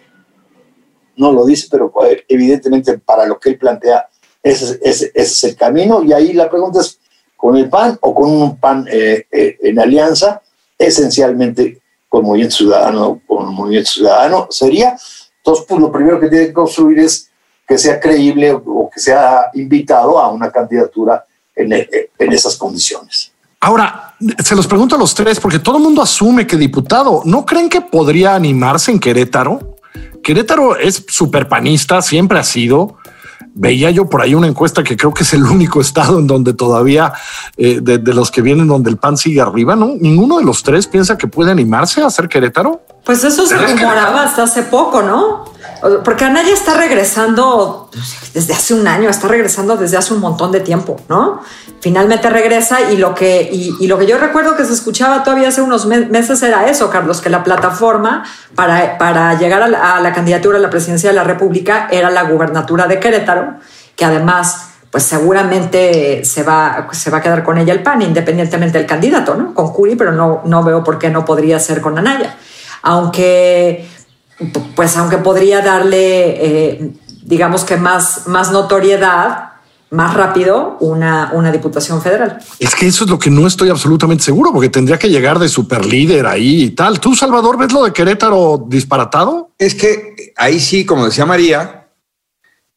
no 1.17 1.34
lo 1.34 1.46
dice, 1.46 1.67
pero 1.70 1.91
eh, 2.06 2.24
evidentemente 2.29 2.98
para 2.98 3.25
lo 3.25 3.38
que 3.38 3.50
él 3.50 3.58
plantea, 3.58 4.08
ese, 4.41 4.79
es 4.82 5.44
el 5.44 5.58
camino. 5.58 6.01
Y 6.03 6.13
ahí 6.13 6.32
la 6.32 6.50
pregunta 6.50 6.79
es, 6.79 6.98
¿con 7.36 7.58
el 7.58 7.70
PAN 7.70 7.98
o 8.00 8.15
con 8.15 8.29
un 8.32 8.58
PAN 8.58 8.88
eh, 8.89 9.25
eh, 9.29 9.58
en 9.62 9.77
alianza? 9.77 10.41
Esencialmente 10.77 11.82
con 12.08 12.24
Movimiento 12.24 12.56
Ciudadano, 12.56 13.22
con 13.27 13.53
Movimiento 13.53 13.91
Ciudadano 13.91 14.48
sería. 14.50 14.96
Entonces, 15.39 15.65
pues 15.67 15.82
lo 15.82 15.91
primero 15.91 16.17
que 16.17 16.29
tiene 16.29 16.48
que 16.48 16.53
construir 16.53 17.00
es 17.00 17.29
que 17.67 17.77
sea 17.77 18.00
creíble 18.00 18.53
o 18.53 18.89
que 18.89 19.01
sea 19.01 19.50
invitado 19.53 20.17
a 20.17 20.29
una 20.29 20.50
candidatura 20.50 21.25
en, 21.53 21.74
en 21.74 22.32
esas 22.32 22.56
condiciones. 22.56 23.34
Ahora, 23.60 24.16
se 24.44 24.56
los 24.56 24.68
pregunto 24.68 24.96
a 24.96 25.00
los 25.00 25.16
tres, 25.16 25.40
porque 25.40 25.60
todo 25.60 25.78
el 25.78 25.84
mundo 25.84 26.02
asume 26.02 26.46
que 26.46 26.58
diputado, 26.58 27.22
¿no 27.26 27.46
creen 27.46 27.70
que 27.70 27.82
podría 27.82 28.36
animarse 28.36 28.92
en 28.92 29.00
Querétaro? 29.00 29.76
Querétaro 30.24 30.78
es 30.78 31.06
súper 31.08 31.48
panista, 31.48 32.02
siempre 32.02 32.40
ha 32.40 32.44
sido. 32.44 32.98
Veía 33.54 33.90
yo 33.90 34.08
por 34.08 34.22
ahí 34.22 34.36
una 34.36 34.48
encuesta 34.48 34.84
que 34.84 34.96
creo 34.96 35.14
que 35.14 35.24
es 35.24 35.34
el 35.34 35.44
único 35.44 35.82
estado 35.82 36.20
en 36.20 36.28
donde 36.28 36.54
todavía 36.54 37.14
eh, 37.58 37.80
de, 37.82 37.98
de, 37.98 38.14
los 38.14 38.30
que 38.30 38.42
vienen 38.44 38.68
donde 38.68 38.92
el 38.92 38.98
pan 38.98 39.18
sigue 39.18 39.42
arriba, 39.42 39.76
¿no? 39.76 39.94
Ninguno 40.00 40.38
de 40.38 40.46
los 40.46 40.62
tres 40.62 40.86
piensa 40.86 41.18
que 41.18 41.28
puede 41.28 41.52
animarse 41.52 42.04
a 42.04 42.08
hacer 42.08 42.30
Querétaro. 42.30 42.82
Pues 43.04 43.24
eso 43.24 43.48
se 43.48 43.58
rumoraba 43.58 44.24
hasta 44.24 44.44
hace 44.44 44.64
poco, 44.64 45.02
¿no? 45.02 45.46
Porque 46.03 46.25
Anaya 46.25 46.53
está 46.53 46.75
regresando 46.75 47.89
desde 48.34 48.53
hace 48.53 48.74
un 48.74 48.88
año, 48.88 49.10
está 49.10 49.27
regresando 49.27 49.77
desde 49.77 49.98
hace 49.98 50.13
un 50.13 50.19
montón 50.19 50.51
de 50.51 50.60
tiempo, 50.60 50.98
¿no? 51.10 51.41
Finalmente 51.79 52.29
regresa 52.29 52.91
y 52.91 52.98
lo 52.98 53.13
que, 53.13 53.48
y, 53.51 53.88
lo 53.88 53.98
que 53.98 54.07
yo 54.07 54.17
recuerdo 54.17 54.55
que 54.55 54.65
se 54.65 54.74
escuchaba 54.74 55.24
todavía 55.24 55.50
hace 55.50 55.62
unos 55.62 55.86
meses 55.86 56.41
era 56.41 56.67
eso, 56.67 56.89
Carlos, 56.89 57.22
que 57.22 57.29
la 57.29 57.43
plataforma 57.43 58.24
para, 58.55 58.98
para 58.98 59.38
llegar 59.38 59.62
a 59.62 59.67
la, 59.67 59.96
a 59.98 60.01
la 60.01 60.13
candidatura 60.13 60.57
a 60.57 60.62
la 60.62 60.69
presidencia 60.69 61.10
de 61.10 61.15
la 61.15 61.24
República 61.24 61.88
era 61.91 62.10
la 62.10 62.24
gubernatura 62.24 62.88
de 62.88 63.00
Querétaro, 63.00 63.55
que 63.96 64.05
además 64.05 64.67
pues 64.91 65.03
seguramente 65.03 66.24
se 66.24 66.43
va, 66.43 66.88
se 66.91 67.10
va 67.10 67.17
a 67.17 67.22
quedar 67.22 67.43
con 67.43 67.57
ella 67.57 67.74
el 67.74 67.84
PAN, 67.84 68.01
independientemente 68.01 68.77
del 68.77 68.88
candidato, 68.88 69.36
¿no? 69.36 69.53
Con 69.53 69.72
Curi, 69.74 69.96
pero 69.96 70.12
no, 70.12 70.41
no 70.46 70.63
veo 70.63 70.84
por 70.84 70.98
qué 70.98 71.10
no 71.10 71.25
podría 71.25 71.60
ser 71.60 71.81
con 71.81 71.98
Anaya. 71.98 72.36
Aunque 72.81 73.88
pues 74.75 74.96
aunque 74.98 75.17
podría 75.17 75.62
darle, 75.62 76.46
eh, 76.46 76.91
digamos 77.24 77.63
que 77.63 77.77
más, 77.77 78.27
más 78.27 78.51
notoriedad, 78.51 79.48
más 79.89 80.13
rápido, 80.13 80.77
una, 80.79 81.32
una 81.34 81.51
diputación 81.51 82.01
federal. 82.01 82.39
Es 82.60 82.75
que 82.75 82.88
eso 82.88 83.06
es 83.06 83.10
lo 83.10 83.17
que 83.17 83.29
no 83.29 83.48
estoy 83.48 83.70
absolutamente 83.70 84.24
seguro, 84.24 84.51
porque 84.51 84.70
tendría 84.70 85.00
que 85.00 85.10
llegar 85.10 85.39
de 85.39 85.48
super 85.48 85.86
líder 85.86 86.25
ahí 86.27 86.63
y 86.63 86.70
tal. 86.72 87.00
¿Tú, 87.00 87.15
Salvador, 87.15 87.58
ves 87.58 87.72
lo 87.72 87.86
de 87.86 87.94
Querétaro 87.94 88.65
disparatado? 88.67 89.51
Es 89.58 89.75
que 89.75 90.34
ahí 90.36 90.60
sí, 90.60 90.86
como 90.86 91.06
decía 91.06 91.25
María, 91.25 91.88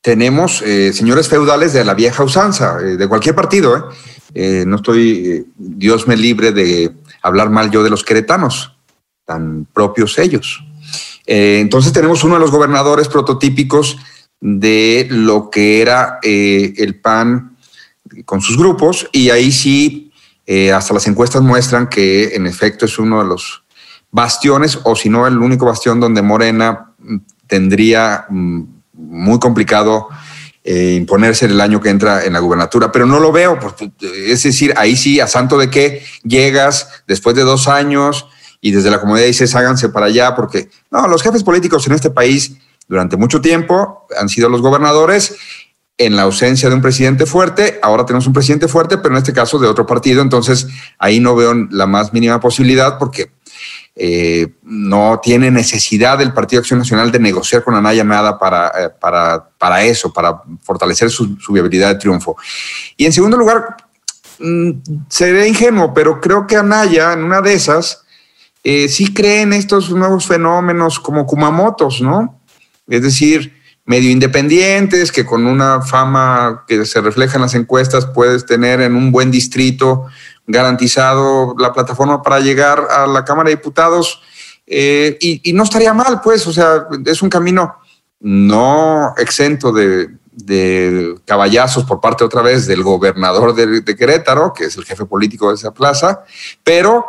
tenemos 0.01 0.63
eh, 0.63 0.93
señores 0.93 1.29
feudales 1.29 1.73
de 1.73 1.85
la 1.85 1.95
vieja 1.95 2.23
usanza, 2.23 2.79
eh, 2.81 2.97
de 2.97 3.09
cualquier 3.09 3.35
partido. 3.35 3.77
¿eh? 3.77 3.83
eh 4.35 4.65
no 4.67 4.77
estoy, 4.77 5.47
Dios 5.57 6.07
me 6.07 6.17
libre 6.17 6.53
de 6.53 6.93
hablar 7.23 7.51
mal 7.51 7.71
yo 7.71 7.83
de 7.83 7.91
los 7.91 8.05
queretanos, 8.05 8.77
tan 9.27 9.67
propios 9.73 10.17
ellos. 10.19 10.65
Eh, 11.33 11.61
entonces 11.61 11.93
tenemos 11.93 12.25
uno 12.25 12.35
de 12.35 12.41
los 12.41 12.51
gobernadores 12.51 13.07
prototípicos 13.07 13.99
de 14.41 15.07
lo 15.11 15.49
que 15.49 15.81
era 15.81 16.19
eh, 16.25 16.75
el 16.77 16.97
PAN 16.97 17.57
con 18.25 18.41
sus 18.41 18.59
grupos 18.59 19.09
y 19.13 19.31
ahí 19.31 19.53
sí, 19.53 20.11
eh, 20.45 20.73
hasta 20.73 20.93
las 20.93 21.07
encuestas 21.07 21.41
muestran 21.41 21.89
que 21.89 22.35
en 22.35 22.49
efecto 22.49 22.85
es 22.85 22.99
uno 22.99 23.23
de 23.23 23.29
los 23.29 23.63
bastiones 24.11 24.81
o 24.83 24.97
si 24.97 25.09
no 25.09 25.25
el 25.29 25.39
único 25.39 25.67
bastión 25.67 26.01
donde 26.01 26.21
Morena 26.21 26.95
tendría 27.47 28.25
mm, 28.29 28.63
muy 28.95 29.39
complicado 29.39 30.09
eh, 30.65 30.97
imponerse 30.97 31.47
el 31.47 31.61
año 31.61 31.81
que 31.81 31.91
entra 31.91 32.25
en 32.25 32.33
la 32.33 32.41
gubernatura, 32.41 32.91
pero 32.91 33.07
no 33.07 33.21
lo 33.21 33.31
veo, 33.31 33.57
es 34.01 34.43
decir, 34.43 34.75
ahí 34.77 34.97
sí, 34.97 35.21
a 35.21 35.29
santo 35.29 35.57
de 35.59 35.71
que 35.71 36.05
llegas 36.25 37.05
después 37.07 37.37
de 37.37 37.43
dos 37.43 37.69
años, 37.69 38.27
y 38.61 38.71
desde 38.71 38.91
la 38.91 39.01
comunidad 39.01 39.27
dices 39.27 39.55
háganse 39.55 39.89
para 39.89 40.07
allá, 40.07 40.35
porque 40.35 40.71
no, 40.91 41.07
los 41.09 41.23
jefes 41.23 41.43
políticos 41.43 41.87
en 41.87 41.95
este 41.95 42.11
país 42.11 42.53
durante 42.89 43.17
mucho 43.17 43.41
tiempo 43.41 44.07
han 44.19 44.29
sido 44.29 44.49
los 44.49 44.61
gobernadores 44.61 45.37
en 45.97 46.17
la 46.17 46.23
ausencia 46.23 46.69
de 46.69 46.75
un 46.75 46.81
presidente 46.81 47.27
fuerte. 47.27 47.79
Ahora 47.83 48.07
tenemos 48.07 48.27
un 48.27 48.33
presidente 48.33 48.69
fuerte, 48.69 48.97
pero 48.97 49.15
en 49.15 49.19
este 49.19 49.35
caso 49.35 49.59
de 49.59 49.69
otro 49.69 49.87
partido. 49.87 50.23
Entonces 50.23 50.67
ahí 50.99 51.21
no 51.21 51.37
veo 51.37 51.55
la 51.71 51.87
más 51.87 52.13
mínima 52.13 52.41
posibilidad 52.41 52.99
porque 52.99 53.33
eh, 53.95 54.55
no 54.63 55.21
tiene 55.23 55.51
necesidad 55.51 56.17
del 56.17 56.33
Partido 56.33 56.61
Acción 56.61 56.79
Nacional 56.79 57.13
de 57.13 57.19
negociar 57.19 57.63
con 57.63 57.75
Anaya 57.75 58.03
nada 58.03 58.39
para, 58.39 58.69
eh, 58.69 58.89
para, 58.99 59.51
para 59.59 59.85
eso, 59.85 60.11
para 60.11 60.43
fortalecer 60.63 61.11
su, 61.11 61.37
su, 61.39 61.53
viabilidad 61.53 61.89
de 61.89 61.95
triunfo. 61.97 62.37
Y 62.97 63.05
en 63.05 63.13
segundo 63.13 63.37
lugar, 63.37 63.77
mmm, 64.39 64.71
seré 65.09 65.49
ingenuo, 65.49 65.93
pero 65.93 66.19
creo 66.19 66.47
que 66.47 66.57
Anaya 66.57 67.13
en 67.13 67.25
una 67.25 67.43
de 67.43 67.53
esas 67.53 68.05
eh, 68.63 68.89
sí 68.89 69.15
creen 69.15 69.53
estos 69.53 69.91
nuevos 69.91 70.27
fenómenos 70.27 71.01
como 71.01 71.27
Kumamotos, 71.27 72.03
¿no? 72.03 72.41
Es 72.89 73.03
decir, 73.03 73.55
medio 73.87 74.11
independientes, 74.11 75.11
que 75.11 75.25
con 75.25 75.47
una 75.47 75.81
fama 75.81 76.65
que 76.69 76.85
se 76.85 77.01
refleja 77.01 77.37
en 77.37 77.43
las 77.43 77.55
encuestas 77.55 78.07
puedes 78.07 78.45
tener 78.45 78.81
en 78.81 78.95
un 78.95 79.11
buen 79.11 79.31
distrito 79.31 80.07
garantizado 80.47 81.55
la 81.59 81.73
plataforma 81.73 82.23
para 82.23 82.41
llegar 82.41 82.87
a 82.91 83.07
la 83.07 83.25
Cámara 83.25 83.49
de 83.49 83.57
Diputados. 83.57 84.23
Eh, 84.67 85.17
y, 85.21 85.53
no 85.53 85.65
estaría 85.65 85.95
mal, 85.95 86.21
pues, 86.23 86.47
o 86.47 86.53
sea, 86.53 86.87
es 87.05 87.23
un 87.23 87.31
camino 87.31 87.77
no 88.21 89.15
exento 89.17 89.73
de, 89.73 90.11
caballazos 91.25 91.85
por 91.85 92.01
parte 92.01 92.25
otra 92.25 92.43
vez 92.43 92.67
del 92.67 92.83
gobernador 92.83 93.55
de 93.55 93.97
Querétaro, 93.97 94.53
que 94.53 94.65
es 94.65 94.77
el 94.77 94.85
jefe 94.85 95.05
político 95.05 95.49
de 95.49 95.57
esa 95.57 95.73
plaza, 95.73 96.25
pero 96.63 97.05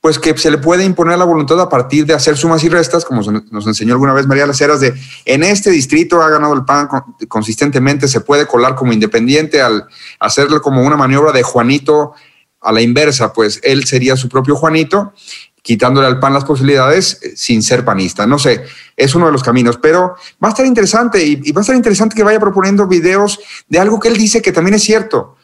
pues 0.00 0.18
que 0.18 0.36
se 0.38 0.50
le 0.50 0.58
puede 0.58 0.84
imponer 0.84 1.18
la 1.18 1.26
voluntad 1.26 1.60
a 1.60 1.68
partir 1.68 2.06
de 2.06 2.14
hacer 2.14 2.36
sumas 2.36 2.64
y 2.64 2.70
restas, 2.70 3.04
como 3.04 3.20
nos 3.22 3.66
enseñó 3.66 3.92
alguna 3.92 4.14
vez 4.14 4.26
María 4.26 4.46
Las 4.46 4.60
Heras, 4.60 4.80
de 4.80 4.94
en 5.26 5.42
este 5.42 5.70
distrito 5.70 6.22
ha 6.22 6.30
ganado 6.30 6.54
el 6.54 6.64
PAN 6.64 6.88
consistentemente, 7.28 8.08
se 8.08 8.22
puede 8.22 8.46
colar 8.46 8.74
como 8.74 8.94
independiente 8.94 9.60
al 9.60 9.86
hacerle 10.18 10.60
como 10.60 10.82
una 10.82 10.96
maniobra 10.96 11.32
de 11.32 11.42
Juanito 11.42 12.14
a 12.62 12.72
la 12.72 12.80
inversa, 12.80 13.32
pues 13.32 13.60
él 13.62 13.84
sería 13.84 14.16
su 14.16 14.28
propio 14.28 14.56
Juanito, 14.56 15.12
quitándole 15.60 16.06
al 16.06 16.18
PAN 16.18 16.32
las 16.32 16.46
posibilidades 16.46 17.18
eh, 17.22 17.32
sin 17.36 17.62
ser 17.62 17.84
panista. 17.84 18.26
No 18.26 18.38
sé, 18.38 18.64
es 18.96 19.14
uno 19.14 19.26
de 19.26 19.32
los 19.32 19.42
caminos, 19.42 19.76
pero 19.76 20.16
va 20.42 20.48
a 20.48 20.50
estar 20.50 20.64
interesante 20.64 21.22
y 21.22 21.52
va 21.52 21.60
a 21.60 21.62
estar 21.62 21.76
interesante 21.76 22.16
que 22.16 22.22
vaya 22.22 22.40
proponiendo 22.40 22.86
videos 22.86 23.38
de 23.68 23.78
algo 23.78 24.00
que 24.00 24.08
él 24.08 24.16
dice 24.16 24.40
que 24.40 24.52
también 24.52 24.74
es 24.74 24.82
cierto 24.82 25.36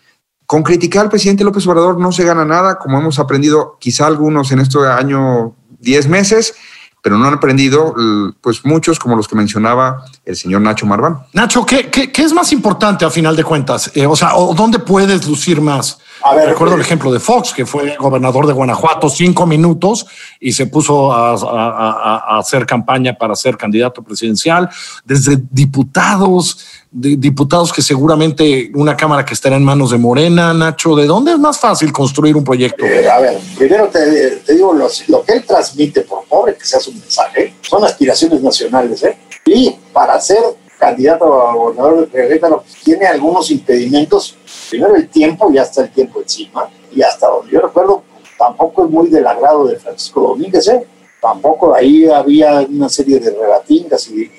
con 0.47 0.63
criticar 0.63 1.05
al 1.05 1.11
presidente 1.11 1.45
López 1.45 1.67
Obrador 1.67 1.99
no 1.99 2.13
se 2.13 2.25
gana 2.25 2.45
nada, 2.45 2.79
como 2.79 2.99
hemos 2.99 3.19
aprendido 3.19 3.77
quizá 3.81 4.07
algunos 4.07 4.53
en 4.53 4.61
este 4.61 4.79
año 4.87 5.55
10 5.81 6.09
meses, 6.09 6.55
pero 7.03 7.19
no 7.19 7.27
han 7.27 7.35
aprendido 7.35 7.95
pues 8.41 8.65
muchos 8.65 8.99
como 8.99 9.15
los 9.15 9.29
que 9.29 9.37
mencionaba 9.37 10.05
el 10.25 10.37
señor 10.37 10.61
Nacho 10.61 10.87
Marván. 10.87 11.21
Nacho, 11.33 11.65
¿qué, 11.65 12.11
es 12.13 12.33
más 12.33 12.53
importante 12.53 13.05
a 13.05 13.11
final 13.11 13.37
de 13.37 13.45
cuentas? 13.45 13.91
Eh, 13.95 14.07
o 14.07 14.17
sea, 14.17 14.35
¿o 14.35 14.55
¿dónde 14.55 14.79
puedes 14.79 15.27
lucir 15.27 15.61
más? 15.61 15.99
A 16.23 16.35
ver, 16.35 16.49
Recuerdo 16.49 16.75
el 16.75 16.81
ejemplo 16.81 17.13
de 17.13 17.21
Fox, 17.21 17.53
que 17.53 17.67
fue 17.67 17.97
gobernador 17.97 18.47
de 18.47 18.53
Guanajuato 18.53 19.09
cinco 19.09 19.47
minutos 19.47 20.07
y 20.41 20.53
se 20.53 20.67
puso 20.67 21.13
a, 21.13 21.33
a, 21.35 22.37
a 22.37 22.39
hacer 22.39 22.67
campaña 22.67 23.15
para 23.15 23.35
ser 23.35 23.57
candidato 23.57 24.03
presidencial. 24.03 24.69
Desde 25.05 25.39
diputados, 25.51 26.67
de 26.91 27.17
diputados 27.17 27.73
que 27.73 27.83
seguramente 27.83 28.71
una 28.75 28.97
cámara 28.97 29.25
que 29.25 29.35
estará 29.35 29.57
en 29.57 29.65
manos 29.65 29.91
de 29.91 29.99
Morena, 29.99 30.55
Nacho, 30.55 30.97
¿de 30.97 31.07
dónde 31.07 31.33
es 31.33 31.39
más 31.39 31.59
fácil 31.59 31.93
construir 31.93 32.37
un 32.37 32.45
proyecto? 32.45 32.85
Eh, 32.85 33.09
a 33.09 33.21
ver, 33.21 33.39
primero 33.57 33.89
te, 33.89 34.37
te 34.37 34.55
digo, 34.55 34.73
lo, 34.73 34.89
lo, 35.09 35.23
que 35.25 35.33
él 35.33 35.45
transmite, 35.45 36.03
por 36.03 36.25
pobre 36.25 36.57
que 36.57 36.65
sea 36.65 36.81
su 36.81 36.93
mensaje, 36.93 37.55
son 37.61 37.85
aspiraciones 37.85 38.41
nacionales, 38.43 39.03
¿eh? 39.03 39.17
Y 39.45 39.77
para 39.93 40.21
ser 40.21 40.43
candidato 40.79 41.47
a 41.47 41.55
gobernador 41.55 42.01
de 42.01 42.07
Querétaro 42.11 42.65
tiene 42.85 43.07
algunos 43.07 43.51
impedimentos. 43.51 44.37
Primero 44.71 44.95
el 44.97 45.09
tiempo, 45.09 45.51
ya 45.51 45.63
está 45.63 45.83
el 45.83 45.91
tiempo 45.91 46.21
encima, 46.21 46.69
y 46.93 47.03
hasta 47.03 47.29
donde 47.29 47.53
yo 47.53 47.61
recuerdo, 47.61 48.03
tampoco 48.39 48.85
es 48.85 48.91
muy 48.91 49.09
del 49.09 49.27
agrado 49.27 49.67
de 49.67 49.77
Francisco 49.77 50.21
Domínguez, 50.21 50.69
¿eh? 50.69 50.87
Tampoco 51.21 51.75
ahí 51.75 52.07
había 52.09 52.61
una 52.61 52.89
serie 52.89 53.19
de 53.19 53.31
rebatingas 53.31 54.09
y, 54.09 54.31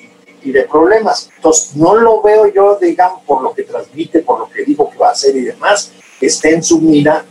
y 0.42 0.52
de 0.52 0.62
problemas. 0.62 1.28
Entonces, 1.36 1.76
no 1.76 1.94
lo 1.96 2.22
veo 2.22 2.46
yo, 2.46 2.78
digamos, 2.80 3.22
por 3.22 3.42
lo 3.42 3.52
que 3.52 3.64
transmite, 3.64 4.20
por 4.20 4.38
lo 4.38 4.48
que 4.48 4.64
dijo 4.64 4.88
que 4.88 4.96
va 4.96 5.08
a 5.08 5.12
hacer 5.12 5.36
y 5.36 5.42
demás, 5.42 5.92
esté 6.20 6.54
en 6.54 6.62
su 6.62 6.80
mira 6.80 7.24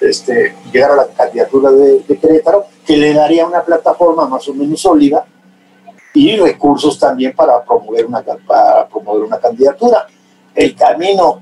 este, 0.00 0.54
llegar 0.72 0.92
a 0.92 0.96
la 0.96 1.06
candidatura 1.08 1.70
de, 1.70 2.00
de 2.00 2.16
Querétaro, 2.18 2.66
que 2.86 2.96
le 2.96 3.12
daría 3.12 3.46
una 3.46 3.62
plataforma 3.62 4.26
más 4.26 4.48
o 4.48 4.54
menos 4.54 4.80
sólida 4.80 5.26
y 6.14 6.36
recursos 6.36 6.98
también 6.98 7.32
para 7.34 7.62
promover 7.64 8.06
una, 8.06 8.22
para 8.22 8.86
promover 8.88 9.24
una 9.24 9.38
candidatura. 9.38 10.06
El 10.54 10.74
camino 10.76 11.40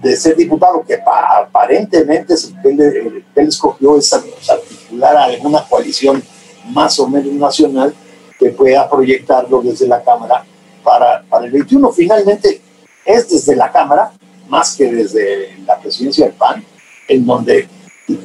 de 0.00 0.16
ser 0.16 0.36
diputado, 0.36 0.84
que 0.84 0.94
aparentemente 0.94 2.34
es 2.34 2.44
el 2.44 2.62
que 2.62 2.68
él, 2.68 3.24
él 3.34 3.48
escogió, 3.48 3.96
es 3.96 4.12
articular 4.12 5.16
a 5.16 5.24
alguna 5.24 5.64
coalición 5.68 6.22
más 6.70 6.98
o 7.00 7.08
menos 7.08 7.32
nacional 7.32 7.94
que 8.38 8.50
pueda 8.50 8.88
proyectarlo 8.88 9.60
desde 9.62 9.88
la 9.88 10.02
Cámara 10.02 10.44
para, 10.84 11.22
para 11.22 11.46
el 11.46 11.50
21. 11.52 11.90
Finalmente, 11.90 12.60
es 13.04 13.28
desde 13.28 13.56
la 13.56 13.72
Cámara, 13.72 14.12
más 14.48 14.76
que 14.76 14.92
desde 14.92 15.56
la 15.66 15.78
presidencia 15.78 16.26
del 16.26 16.34
PAN, 16.34 16.64
en 17.08 17.26
donde 17.26 17.68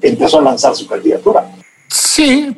empezó 0.01 0.39
a 0.39 0.43
lanzar 0.43 0.75
su 0.75 0.87
candidatura. 0.87 1.49
Sí, 1.87 2.55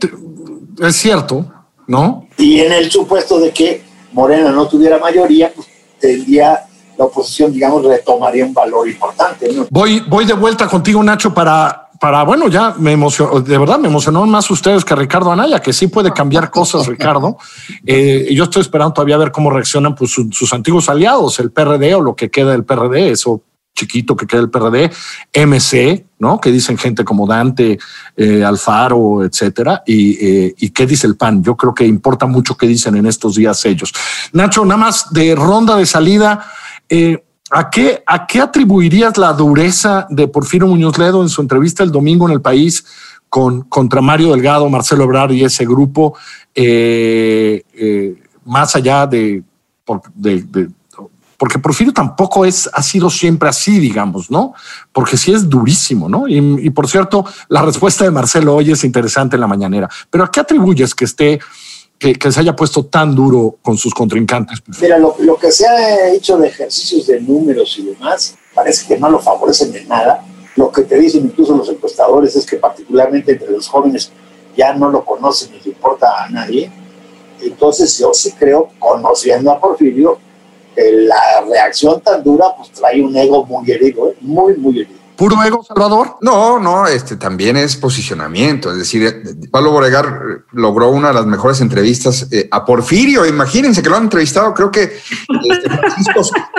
es 0.82 0.96
cierto, 0.96 1.46
¿no? 1.88 2.28
Y 2.38 2.60
en 2.60 2.72
el 2.72 2.92
supuesto 2.92 3.40
de 3.40 3.52
que 3.52 3.84
Morena 4.14 4.52
no 4.52 4.68
tuviera 4.68 4.98
mayoría, 4.98 5.52
pues 5.54 5.68
tendría 6.00 6.66
la 6.98 7.06
oposición, 7.06 7.52
digamos, 7.52 7.84
retomaría 7.84 8.46
un 8.46 8.54
valor 8.54 8.88
importante. 8.88 9.52
¿no? 9.52 9.68
Voy, 9.70 10.02
voy 10.08 10.26
de 10.26 10.34
vuelta 10.34 10.68
contigo, 10.68 11.04
Nacho, 11.04 11.34
para 11.34 11.86
para, 12.00 12.24
bueno, 12.24 12.48
ya 12.48 12.76
me 12.78 12.92
emocionó, 12.92 13.40
de 13.42 13.58
verdad 13.58 13.80
me 13.80 13.88
emocionó 13.88 14.26
más 14.26 14.50
ustedes 14.52 14.84
que 14.84 14.96
Ricardo 14.96 15.32
Anaya, 15.32 15.62
que 15.62 15.74
sí 15.74 15.88
puede 15.88 16.12
cambiar 16.12 16.52
cosas, 16.52 16.88
Ricardo. 16.88 17.38
Eh, 17.86 18.28
yo 18.32 18.44
estoy 18.44 18.62
esperando 18.62 18.94
todavía 18.94 19.18
ver 19.18 19.32
cómo 19.32 19.50
reaccionan 19.50 19.96
pues, 19.96 20.12
sus 20.12 20.54
antiguos 20.54 20.90
aliados, 20.90 21.40
el 21.40 21.52
PRD 21.52 21.96
o 21.96 22.02
lo 22.02 22.16
que 22.16 22.30
queda 22.30 22.52
del 22.52 22.66
PRD, 22.66 23.12
eso 23.12 23.42
chiquito 23.76 24.16
que 24.16 24.26
queda 24.26 24.42
el 24.42 24.50
PRD, 24.50 24.90
MC, 25.34 26.06
¿no? 26.20 26.40
Que 26.40 26.52
dicen 26.52 26.78
gente 26.78 27.04
como 27.04 27.28
Dante, 27.28 27.78
eh, 28.16 28.44
Alfaro, 28.44 29.24
etcétera. 29.24 29.84
Y, 29.86 30.14
eh, 30.26 30.56
y, 30.58 30.70
qué 30.70 30.88
dice 30.88 31.06
el 31.06 31.18
PAN. 31.18 31.44
Yo 31.44 31.56
creo 31.56 31.74
que 31.74 31.86
importa 31.86 32.26
mucho 32.26 32.56
qué 32.56 32.66
dicen 32.68 32.96
en 32.96 33.06
estos 33.06 33.36
días 33.36 33.64
ellos. 33.66 33.94
Nacho, 34.32 34.64
nada 34.66 34.78
más 34.78 35.14
de 35.14 35.36
ronda 35.36 35.76
de 35.76 35.86
salida. 35.86 36.46
Eh, 36.90 37.22
¿A 37.52 37.70
qué, 37.70 38.02
¿A 38.08 38.26
qué 38.26 38.42
atribuirías 38.42 39.18
la 39.18 39.32
dureza 39.34 40.08
de 40.10 40.28
Porfirio 40.28 40.68
Muñoz 40.68 40.98
Ledo 40.98 41.22
en 41.22 41.30
su 41.30 41.42
entrevista 41.42 41.84
el 41.84 41.92
domingo 41.92 42.28
en 42.28 42.34
el 42.34 42.42
país 42.42 42.84
con, 43.30 43.62
contra 43.64 44.02
Mario 44.02 44.32
Delgado, 44.32 44.68
Marcelo 44.68 45.04
Ebrard 45.04 45.32
y 45.32 45.44
ese 45.44 45.64
grupo, 45.64 46.18
más 48.46 48.76
allá 48.76 49.06
de, 49.06 49.44
de 50.16 50.70
porque 51.38 51.60
Porfirio 51.60 51.94
tampoco 51.94 52.46
es, 52.46 52.70
ha 52.74 52.82
sido 52.82 53.10
siempre 53.10 53.50
así, 53.50 53.80
digamos, 53.80 54.32
¿no? 54.32 54.54
Porque 54.92 55.18
sí 55.18 55.34
es 55.34 55.50
durísimo, 55.50 56.08
¿no? 56.08 56.28
Y, 56.28 56.70
por 56.70 56.88
cierto, 56.88 57.26
la 57.50 57.62
respuesta 57.62 58.04
de 58.06 58.12
Marcelo 58.12 58.56
hoy 58.56 58.72
es 58.72 58.84
interesante 58.84 59.36
en 59.36 59.42
la 59.42 59.48
mañanera. 59.48 59.90
Pero 60.10 60.24
¿a 60.24 60.32
qué 60.32 60.40
atribuyes 60.40 60.96
que 60.96 61.06
esté, 61.06 61.40
que, 62.00 62.32
se 62.32 62.40
haya 62.40 62.56
puesto 62.56 62.86
tan 62.86 63.14
duro 63.14 63.58
con 63.62 63.78
sus 63.78 63.94
contrincantes? 63.94 64.62
Mira, 64.82 64.98
lo, 64.98 65.38
que 65.38 65.52
se 65.52 65.68
ha 65.68 66.10
hecho 66.12 66.38
de 66.38 66.48
ejercicios 66.48 67.08
de 67.08 67.20
números 67.20 67.78
y 67.78 67.86
demás, 67.86 68.36
parece 68.54 68.88
que 68.88 68.98
no 68.98 69.10
lo 69.10 69.20
favorecen 69.20 69.72
de 69.72 69.84
nada. 69.86 70.24
Lo 70.56 70.72
que 70.72 70.84
te 70.84 70.98
dicen 70.98 71.26
incluso 71.26 71.56
los 71.56 71.70
encuestadores 71.70 72.36
es 72.36 72.46
que 72.46 72.56
particularmente 72.56 73.34
entre 73.34 73.52
los 73.52 73.68
jóvenes 73.68 74.12
ya 74.56 74.74
no 74.74 74.90
lo 74.90 75.04
conocen 75.04 75.52
ni 75.52 75.60
le 75.60 75.72
importa 75.72 76.24
a 76.24 76.30
nadie. 76.30 76.72
Entonces 77.42 77.98
yo 77.98 78.14
sí 78.14 78.32
creo, 78.32 78.70
conociendo 78.80 79.52
a 79.52 79.60
Porfirio, 79.60 80.18
la 80.78 81.42
reacción 81.50 82.02
tan 82.02 82.24
dura 82.24 82.46
pues 82.58 82.72
trae 82.72 83.02
un 83.02 83.16
ego 83.16 83.46
muy 83.46 83.70
herido, 83.70 84.10
¿eh? 84.10 84.18
muy, 84.22 84.56
muy 84.56 84.82
herido. 84.82 85.06
¿Puro 85.16 85.42
ego, 85.44 85.64
Salvador? 85.64 86.18
No, 86.22 86.60
no, 86.60 86.88
este 86.88 87.16
también 87.16 87.56
es 87.56 87.78
posicionamiento. 87.78 88.72
Es 88.72 88.80
decir, 88.80 89.24
Pablo 89.50 89.72
Boregar 89.72 90.44
logró 90.52 90.90
una 90.90 91.08
de 91.10 91.14
las 91.14 91.26
mejores 91.26 91.62
entrevistas 91.62 92.28
eh, 92.32 92.50
a 92.52 92.66
Porfirio. 92.66 93.26
Imagínense 93.26 93.82
que 93.82 93.90
lo 93.90 93.96
han 93.96 94.04
entrevistado. 94.04 94.54
Creo 94.54 94.70
que 94.70 94.84
este, 94.84 95.70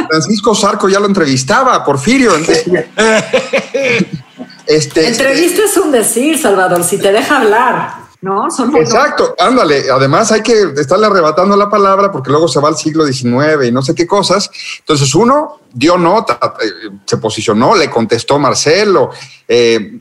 Francisco, 0.08 0.54
Sarco 0.54 0.88
ya 0.88 1.00
lo 1.00 1.06
entrevistaba 1.06 1.74
a 1.74 1.84
Porfirio. 1.84 2.32
este, 4.66 5.08
Entrevista 5.08 5.64
es 5.64 5.76
un 5.76 5.92
decir, 5.92 6.38
Salvador, 6.38 6.82
si 6.82 6.96
te 6.98 7.12
deja 7.12 7.42
hablar. 7.42 8.05
¿No? 8.20 8.46
Exacto, 8.78 9.34
ándale. 9.38 9.90
Además 9.90 10.32
hay 10.32 10.42
que 10.42 10.72
estarle 10.76 11.06
arrebatando 11.06 11.56
la 11.56 11.68
palabra 11.68 12.10
porque 12.10 12.30
luego 12.30 12.48
se 12.48 12.60
va 12.60 12.68
al 12.68 12.76
siglo 12.76 13.06
XIX 13.06 13.66
y 13.66 13.72
no 13.72 13.82
sé 13.82 13.94
qué 13.94 14.06
cosas. 14.06 14.50
Entonces 14.80 15.14
uno 15.14 15.60
dio 15.72 15.98
nota, 15.98 16.38
eh, 16.62 16.90
se 17.04 17.18
posicionó, 17.18 17.74
le 17.74 17.90
contestó 17.90 18.38
Marcelo. 18.38 19.10
Eh, 19.46 20.00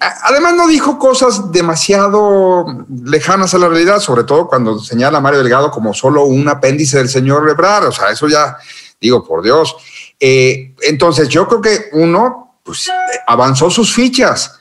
además 0.00 0.54
no 0.54 0.68
dijo 0.68 0.98
cosas 0.98 1.50
demasiado 1.50 2.66
lejanas 3.04 3.54
a 3.54 3.58
la 3.58 3.68
realidad, 3.68 4.00
sobre 4.00 4.24
todo 4.24 4.46
cuando 4.46 4.78
señala 4.78 5.18
a 5.18 5.20
Mario 5.20 5.40
Delgado 5.40 5.70
como 5.70 5.94
solo 5.94 6.24
un 6.24 6.48
apéndice 6.48 6.98
del 6.98 7.08
señor 7.08 7.46
Lebrar. 7.46 7.84
O 7.84 7.92
sea, 7.92 8.10
eso 8.10 8.28
ya 8.28 8.56
digo, 9.00 9.24
por 9.24 9.42
Dios. 9.42 9.76
Eh, 10.20 10.74
entonces 10.82 11.28
yo 11.28 11.46
creo 11.46 11.60
que 11.60 11.90
uno 11.92 12.58
pues, 12.62 12.90
avanzó 13.26 13.70
sus 13.70 13.94
fichas 13.94 14.57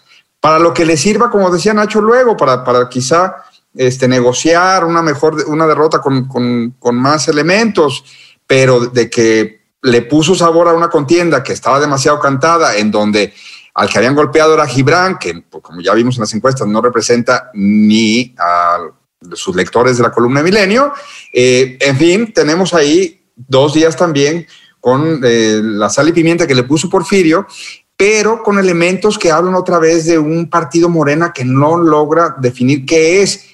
para 0.47 0.59
lo 0.59 0.73
que 0.73 0.85
le 0.85 0.95
sirva, 0.95 1.29
como 1.29 1.51
decía 1.51 1.73
Nacho 1.73 1.99
luego, 1.99 2.37
para, 2.37 2.63
para 2.63 2.87
quizá 2.87 3.35
este, 3.75 4.07
negociar 4.07 4.85
una 4.85 5.01
mejor, 5.01 5.43
una 5.47 5.67
derrota 5.67 5.99
con, 5.99 6.29
con, 6.29 6.95
más 6.95 7.27
elementos, 7.27 8.05
pero 8.47 8.79
de 8.79 9.09
que 9.09 9.65
le 9.81 10.03
puso 10.03 10.35
sabor 10.35 10.69
a 10.69 10.73
una 10.73 10.87
contienda 10.87 11.43
que 11.43 11.51
estaba 11.51 11.81
demasiado 11.81 12.17
cantada, 12.21 12.77
en 12.77 12.89
donde 12.91 13.33
al 13.73 13.89
que 13.89 13.97
habían 13.97 14.15
golpeado 14.15 14.53
era 14.53 14.65
Gibran, 14.65 15.19
que 15.19 15.33
pues, 15.49 15.61
como 15.61 15.81
ya 15.81 15.93
vimos 15.93 16.15
en 16.15 16.21
las 16.21 16.33
encuestas 16.33 16.65
no 16.65 16.81
representa 16.81 17.49
ni 17.53 18.33
a 18.39 18.77
sus 19.33 19.53
lectores 19.53 19.97
de 19.97 20.03
la 20.03 20.11
columna 20.11 20.41
Milenio. 20.41 20.93
Eh, 21.33 21.77
en 21.81 21.97
fin, 21.97 22.31
tenemos 22.31 22.73
ahí 22.73 23.21
dos 23.35 23.73
días 23.73 23.97
también 23.97 24.47
con 24.79 25.19
eh, 25.25 25.59
la 25.61 25.89
sal 25.89 26.07
y 26.07 26.13
pimienta 26.13 26.47
que 26.47 26.55
le 26.55 26.63
puso 26.63 26.89
Porfirio 26.89 27.45
pero 27.97 28.43
con 28.43 28.59
elementos 28.59 29.17
que 29.17 29.31
hablan 29.31 29.55
otra 29.55 29.79
vez 29.79 30.05
de 30.05 30.19
un 30.19 30.49
partido 30.49 30.87
morena 30.87 31.33
que 31.33 31.43
no 31.43 31.77
logra 31.77 32.35
definir 32.37 32.85
qué 32.85 33.23
es. 33.23 33.45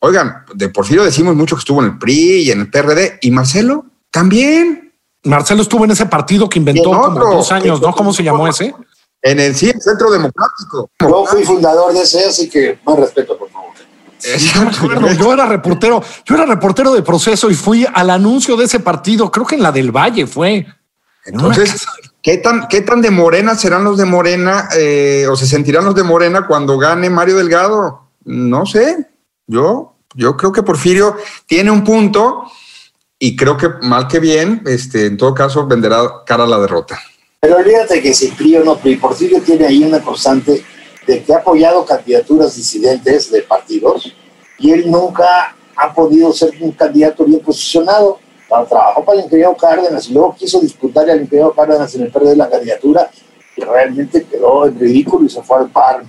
Oigan, 0.00 0.44
de 0.54 0.68
Porfirio 0.68 1.04
decimos 1.04 1.36
mucho 1.36 1.54
que 1.54 1.60
estuvo 1.60 1.80
en 1.80 1.92
el 1.92 1.98
PRI 1.98 2.42
y 2.42 2.50
en 2.50 2.60
el 2.60 2.70
PRD, 2.70 3.18
y 3.22 3.30
Marcelo 3.30 3.86
también. 4.10 4.92
Marcelo 5.22 5.62
estuvo 5.62 5.84
en 5.84 5.92
ese 5.92 6.06
partido 6.06 6.48
que 6.48 6.58
inventó 6.58 6.90
como 6.90 7.20
dos 7.20 7.52
años, 7.52 7.80
¿no? 7.80 7.92
¿Cómo 7.92 8.12
se 8.12 8.24
llamó 8.24 8.48
ese? 8.48 8.74
En 9.22 9.40
el 9.40 9.54
sí, 9.54 9.72
Centro 9.78 10.10
Democrático. 10.10 10.90
Yo 11.00 11.24
fui 11.26 11.44
fundador 11.44 11.92
de 11.92 12.02
ese, 12.02 12.26
así 12.26 12.48
que 12.48 12.78
más 12.84 12.98
respeto, 12.98 13.38
por 13.38 13.50
favor. 13.50 13.72
yo 15.16 15.32
era 15.32 15.46
reportero, 15.46 16.02
yo 16.24 16.34
era 16.34 16.46
reportero 16.46 16.92
de 16.92 17.02
proceso 17.02 17.50
y 17.50 17.54
fui 17.54 17.86
al 17.92 18.10
anuncio 18.10 18.56
de 18.56 18.64
ese 18.64 18.80
partido, 18.80 19.30
creo 19.30 19.46
que 19.46 19.54
en 19.54 19.62
la 19.62 19.72
del 19.72 19.90
Valle 19.90 20.26
fue. 20.26 20.66
Entonces, 21.24 21.84
¿qué 22.26 22.38
tan, 22.38 22.66
¿qué 22.66 22.80
tan 22.80 23.00
de 23.00 23.12
Morena 23.12 23.54
serán 23.54 23.84
los 23.84 23.96
de 23.96 24.04
Morena 24.04 24.68
eh, 24.76 25.28
o 25.30 25.36
se 25.36 25.46
sentirán 25.46 25.84
los 25.84 25.94
de 25.94 26.02
Morena 26.02 26.44
cuando 26.48 26.76
gane 26.76 27.08
Mario 27.08 27.36
Delgado? 27.36 28.00
No 28.24 28.66
sé. 28.66 29.06
Yo, 29.46 29.94
yo 30.12 30.36
creo 30.36 30.50
que 30.50 30.64
Porfirio 30.64 31.14
tiene 31.46 31.70
un 31.70 31.84
punto 31.84 32.42
y 33.16 33.36
creo 33.36 33.56
que 33.56 33.68
mal 33.82 34.08
que 34.08 34.18
bien, 34.18 34.64
este, 34.66 35.06
en 35.06 35.16
todo 35.16 35.32
caso, 35.34 35.68
venderá 35.68 36.24
cara 36.26 36.42
a 36.42 36.48
la 36.48 36.58
derrota. 36.58 36.98
Pero 37.38 37.58
olvídate 37.58 38.02
que 38.02 38.12
si 38.12 38.32
PRI 38.32 38.56
o 38.56 38.64
no 38.64 38.76
PRI, 38.76 38.96
Porfirio 38.96 39.40
tiene 39.40 39.64
ahí 39.64 39.84
una 39.84 40.02
constante 40.02 40.64
de 41.06 41.22
que 41.22 41.32
ha 41.32 41.36
apoyado 41.36 41.86
candidaturas 41.86 42.56
disidentes 42.56 43.30
de 43.30 43.42
partidos 43.42 44.12
y 44.58 44.72
él 44.72 44.90
nunca 44.90 45.54
ha 45.76 45.94
podido 45.94 46.32
ser 46.32 46.50
un 46.58 46.72
candidato 46.72 47.24
bien 47.24 47.38
posicionado 47.38 48.18
trabajó 48.48 49.04
para 49.04 49.18
el 49.18 49.24
ingeniero 49.24 49.56
Cárdenas 49.56 50.08
y 50.08 50.12
luego 50.12 50.34
quiso 50.34 50.60
disputarle 50.60 51.12
al 51.12 51.22
ingeniero 51.22 51.52
Cárdenas 51.52 51.94
en 51.94 52.02
el 52.02 52.10
PRD 52.10 52.30
de 52.30 52.36
la 52.36 52.48
candidatura 52.48 53.10
y 53.56 53.62
realmente 53.62 54.24
quedó 54.24 54.66
en 54.66 54.78
ridículo 54.78 55.26
y 55.26 55.28
se 55.28 55.42
fue 55.42 55.58
al 55.58 55.68
par. 55.68 56.02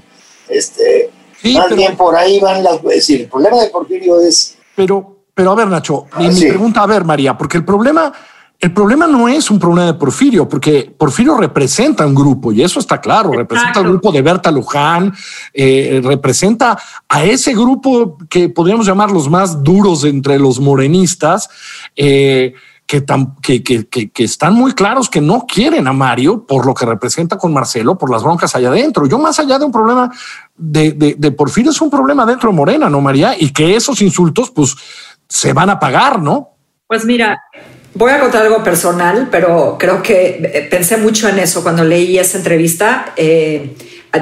Este, 0.47 1.09
más 1.53 1.75
bien 1.75 1.95
por 1.95 2.15
ahí 2.15 2.39
van 2.39 2.63
las... 2.63 2.75
Es 2.75 2.83
decir, 2.83 3.21
el 3.21 3.27
problema 3.27 3.61
de 3.61 3.69
Porfirio 3.69 4.19
es... 4.21 4.57
Pero, 4.75 5.17
pero 5.33 5.51
a 5.51 5.55
ver, 5.55 5.67
Nacho, 5.67 6.05
y 6.19 6.27
mi 6.27 6.39
pregunta, 6.41 6.83
a 6.83 6.87
ver, 6.87 7.03
María, 7.03 7.37
porque 7.37 7.57
el 7.57 7.65
problema 7.65 8.13
el 8.59 8.73
problema 8.73 9.05
no 9.05 9.27
es 9.27 9.51
un 9.51 9.59
problema 9.59 9.85
de 9.85 9.93
Porfirio, 9.93 10.49
porque 10.49 10.93
Porfirio 10.97 11.37
representa 11.37 12.07
un 12.07 12.15
grupo 12.15 12.51
y 12.51 12.63
eso 12.63 12.79
está 12.79 12.99
claro, 12.99 13.31
representa 13.31 13.81
el 13.81 13.87
grupo 13.87 14.11
de 14.11 14.23
Berta 14.23 14.49
Luján, 14.49 15.13
eh, 15.53 16.01
representa 16.03 16.77
a 17.07 17.23
ese 17.23 17.53
grupo 17.53 18.17
que 18.29 18.49
podríamos 18.49 18.87
llamar 18.87 19.11
los 19.11 19.29
más 19.29 19.63
duros 19.63 20.03
entre 20.05 20.39
los 20.39 20.59
morenistas, 20.59 21.49
eh, 21.95 22.55
que, 22.87 23.03
que, 23.63 23.87
que, 23.89 24.23
están 24.23 24.53
muy 24.53 24.71
claros 24.71 25.09
que 25.09 25.19
no 25.19 25.45
quieren 25.45 25.87
a 25.87 25.93
Mario 25.93 26.45
por 26.47 26.65
lo 26.65 26.73
que 26.73 26.85
representa 26.85 27.37
con 27.37 27.53
Marcelo, 27.53 27.97
por 27.97 28.09
las 28.09 28.23
broncas 28.23 28.55
allá 28.55 28.69
adentro. 28.69 29.05
Yo 29.05 29.19
más 29.19 29.37
allá 29.39 29.59
de 29.59 29.65
un 29.65 29.73
problema 29.73 30.09
de, 30.55 30.93
de, 30.93 31.15
de 31.15 31.31
Porfirio 31.31 31.71
es 31.71 31.81
un 31.81 31.89
problema 31.89 32.25
dentro 32.25 32.49
de 32.49 32.55
Morena, 32.55 32.89
¿no, 32.89 33.01
María? 33.01 33.35
Y 33.37 33.51
que 33.51 33.75
esos 33.75 34.01
insultos 34.01 34.49
pues 34.51 34.73
se 35.27 35.51
van 35.51 35.69
a 35.69 35.77
pagar, 35.77 36.21
¿no? 36.21 36.51
Pues 36.87 37.03
mira, 37.03 37.37
Voy 37.97 38.11
a 38.11 38.19
contar 38.19 38.43
algo 38.45 38.63
personal, 38.63 39.27
pero 39.31 39.75
creo 39.79 40.03
que 40.03 40.51
eh, 40.53 40.67
pensé 40.69 40.97
mucho 40.97 41.27
en 41.29 41.39
eso 41.39 41.63
cuando 41.63 41.83
leí 41.83 42.19
esa 42.19 42.37
entrevista 42.37 43.13
eh, 43.15 43.71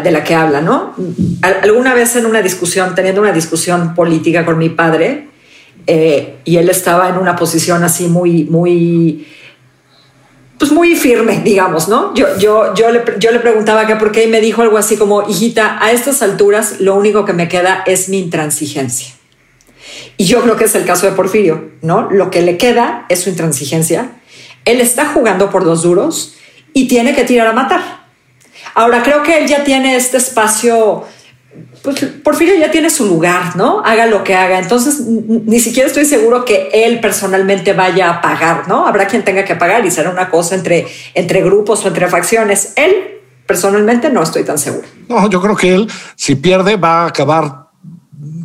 de 0.01 0.11
la 0.11 0.23
que 0.23 0.33
habla, 0.33 0.61
¿no? 0.61 0.95
Alguna 1.41 1.93
vez 1.93 2.15
en 2.15 2.25
una 2.25 2.41
discusión, 2.41 2.95
teniendo 2.95 3.19
una 3.19 3.33
discusión 3.33 3.93
política 3.93 4.45
con 4.45 4.57
mi 4.57 4.69
padre, 4.69 5.27
eh, 5.87 6.35
y 6.45 6.55
él 6.55 6.69
estaba 6.69 7.09
en 7.09 7.17
una 7.17 7.35
posición 7.35 7.83
así 7.83 8.07
muy, 8.07 8.45
muy, 8.45 9.27
pues 10.57 10.71
muy 10.71 10.95
firme, 10.95 11.41
digamos, 11.43 11.89
¿no? 11.89 12.13
Yo, 12.13 12.27
yo, 12.37 12.73
yo, 12.75 12.91
le, 12.91 13.03
yo 13.19 13.31
le 13.31 13.39
preguntaba 13.39 13.85
que 13.85 13.97
por 13.97 14.13
qué 14.13 14.23
y 14.23 14.27
me 14.27 14.39
dijo 14.39 14.61
algo 14.61 14.77
así 14.77 14.95
como, 14.95 15.27
hijita, 15.27 15.83
a 15.83 15.91
estas 15.91 16.21
alturas 16.21 16.79
lo 16.79 16.95
único 16.95 17.25
que 17.25 17.33
me 17.33 17.49
queda 17.49 17.83
es 17.85 18.07
mi 18.07 18.19
intransigencia. 18.19 19.14
Y 20.17 20.25
yo 20.25 20.41
creo 20.41 20.55
que 20.55 20.65
es 20.65 20.75
el 20.75 20.85
caso 20.85 21.05
de 21.05 21.13
Porfirio, 21.13 21.71
¿no? 21.81 22.09
Lo 22.09 22.31
que 22.31 22.41
le 22.41 22.57
queda 22.57 23.05
es 23.09 23.21
su 23.21 23.29
intransigencia. 23.29 24.11
Él 24.65 24.81
está 24.81 25.05
jugando 25.07 25.49
por 25.49 25.63
dos 25.63 25.83
duros 25.83 26.35
y 26.73 26.87
tiene 26.87 27.15
que 27.15 27.23
tirar 27.23 27.47
a 27.47 27.53
matar. 27.53 28.05
Ahora, 28.73 29.03
creo 29.03 29.23
que 29.23 29.37
él 29.37 29.47
ya 29.47 29.63
tiene 29.63 29.95
este 29.95 30.17
espacio, 30.17 31.03
pues 31.81 32.03
Porfirio 32.23 32.55
ya 32.55 32.71
tiene 32.71 32.89
su 32.89 33.05
lugar, 33.05 33.55
¿no? 33.55 33.81
Haga 33.85 34.07
lo 34.07 34.23
que 34.23 34.33
haga. 34.33 34.59
Entonces, 34.59 34.99
ni 35.01 35.59
siquiera 35.59 35.87
estoy 35.87 36.05
seguro 36.05 36.43
que 36.43 36.69
él 36.73 36.99
personalmente 36.99 37.73
vaya 37.73 38.09
a 38.09 38.21
pagar, 38.21 38.67
¿no? 38.67 38.87
Habrá 38.87 39.07
quien 39.07 39.23
tenga 39.23 39.45
que 39.45 39.55
pagar 39.55 39.85
y 39.85 39.91
será 39.91 40.09
una 40.09 40.29
cosa 40.29 40.55
entre, 40.55 40.87
entre 41.13 41.41
grupos 41.41 41.85
o 41.85 41.87
entre 41.87 42.07
facciones. 42.07 42.73
Él 42.75 43.15
Personalmente 43.45 44.09
no 44.09 44.23
estoy 44.23 44.43
tan 44.43 44.57
seguro. 44.57 44.87
No, 45.07 45.29
yo 45.29 45.39
creo 45.39 45.55
que 45.55 45.73
él, 45.73 45.87
si 46.15 46.35
pierde, 46.35 46.77
va 46.77 47.03
a 47.03 47.07
acabar 47.07 47.64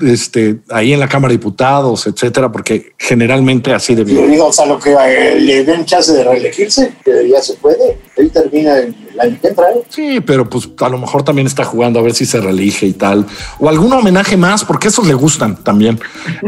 este, 0.03 0.61
ahí 0.71 0.93
en 0.93 1.01
la 1.01 1.09
Cámara 1.09 1.31
de 1.33 1.39
Diputados, 1.39 2.07
etcétera, 2.07 2.51
porque 2.51 2.93
generalmente 2.99 3.73
así 3.73 3.95
debió. 3.95 4.27
digo, 4.27 4.47
o 4.47 4.53
sea, 4.53 4.67
lo 4.67 4.79
que 4.79 4.93
eh, 4.93 5.39
le 5.41 5.65
den 5.65 5.85
chance 5.85 6.13
de 6.13 6.25
reelegirse, 6.25 6.95
que 7.05 7.29
ya 7.29 7.41
se 7.43 7.55
puede. 7.55 7.99
Él 8.17 8.31
termina 8.31 8.77
el 8.79 8.95
año 9.21 9.39
que 9.41 9.49
entra. 9.49 9.71
¿eh? 9.71 9.83
Sí, 9.89 10.21
pero 10.21 10.49
pues 10.49 10.69
a 10.81 10.89
lo 10.89 10.99
mejor 10.99 11.23
también 11.23 11.47
está 11.47 11.65
jugando 11.65 11.99
a 11.99 12.03
ver 12.03 12.15
si 12.15 12.27
se 12.27 12.41
reelige 12.41 12.87
y 12.87 12.93
tal. 12.93 13.27
O 13.59 13.69
algún 13.69 13.93
homenaje 13.93 14.37
más, 14.37 14.65
porque 14.65 14.89
esos 14.89 15.07
le 15.07 15.15
gustan 15.15 15.57
también 15.63 15.99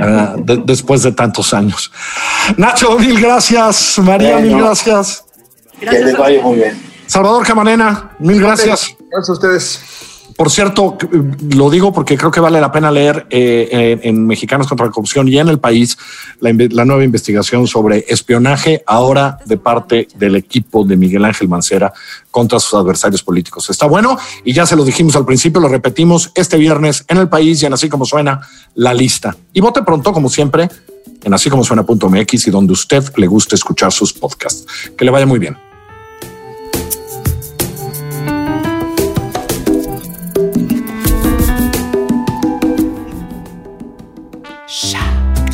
ah, 0.00 0.34
de- 0.38 0.62
después 0.64 1.02
de 1.02 1.12
tantos 1.12 1.54
años. 1.54 1.90
Nacho, 2.56 2.98
mil 2.98 3.20
gracias. 3.20 3.98
María, 3.98 4.34
Bueno. 4.34 4.48
mil 4.48 4.58
gracias. 4.64 5.24
Que 5.80 5.90
les 5.98 6.16
vaya 6.16 6.42
muy 6.42 6.56
bien. 6.56 6.80
Salvador 7.06 7.46
Camarena, 7.46 8.12
mil 8.18 8.40
gracias. 8.40 8.94
Gracias 9.10 9.28
a 9.28 9.32
ustedes. 9.32 9.80
Por 10.36 10.50
cierto, 10.50 10.96
eh, 11.00 11.54
lo 11.54 11.70
digo 11.70 11.92
porque 11.92 12.16
creo 12.16 12.30
que 12.30 12.40
vale 12.40 12.60
la 12.60 12.72
pena 12.72 12.90
leer 12.90 13.26
eh, 13.30 13.98
en, 14.02 14.08
en 14.08 14.26
Mexicanos 14.26 14.66
contra 14.66 14.86
la 14.86 14.92
Corrupción 14.92 15.28
y 15.28 15.38
en 15.38 15.48
el 15.48 15.58
país 15.58 15.98
la 16.40 16.84
nueva 16.84 17.04
investigación 17.04 17.66
sobre 17.66 18.04
espionaje 18.08 18.82
ahora 18.86 19.38
de 19.44 19.56
parte 19.56 20.08
del 20.16 20.36
equipo 20.36 20.84
de 20.84 20.96
Miguel 20.96 21.24
Ángel 21.24 21.48
Mancera 21.48 21.92
contra 22.30 22.58
sus 22.58 22.74
adversarios 22.74 23.22
políticos. 23.22 23.70
Está 23.70 23.86
bueno 23.86 24.18
y 24.44 24.52
ya 24.52 24.66
se 24.66 24.76
lo 24.76 24.84
dijimos 24.84 25.16
al 25.16 25.24
principio, 25.24 25.60
lo 25.60 25.68
repetimos 25.68 26.32
este 26.34 26.56
viernes 26.56 27.04
en 27.08 27.18
el 27.18 27.28
país 27.28 27.62
y 27.62 27.66
en 27.66 27.72
así 27.72 27.88
como 27.88 28.04
suena 28.04 28.40
la 28.74 28.94
lista. 28.94 29.36
Y 29.52 29.60
vote 29.60 29.82
pronto, 29.82 30.12
como 30.12 30.28
siempre, 30.28 30.68
en 31.22 31.34
así 31.34 31.50
como 31.50 31.64
suena.mx 31.64 32.46
y 32.46 32.50
donde 32.50 32.72
usted 32.72 33.04
le 33.16 33.26
guste 33.26 33.54
escuchar 33.54 33.92
sus 33.92 34.12
podcasts. 34.12 34.66
Que 34.96 35.04
le 35.04 35.10
vaya 35.10 35.26
muy 35.26 35.38
bien. 35.38 35.56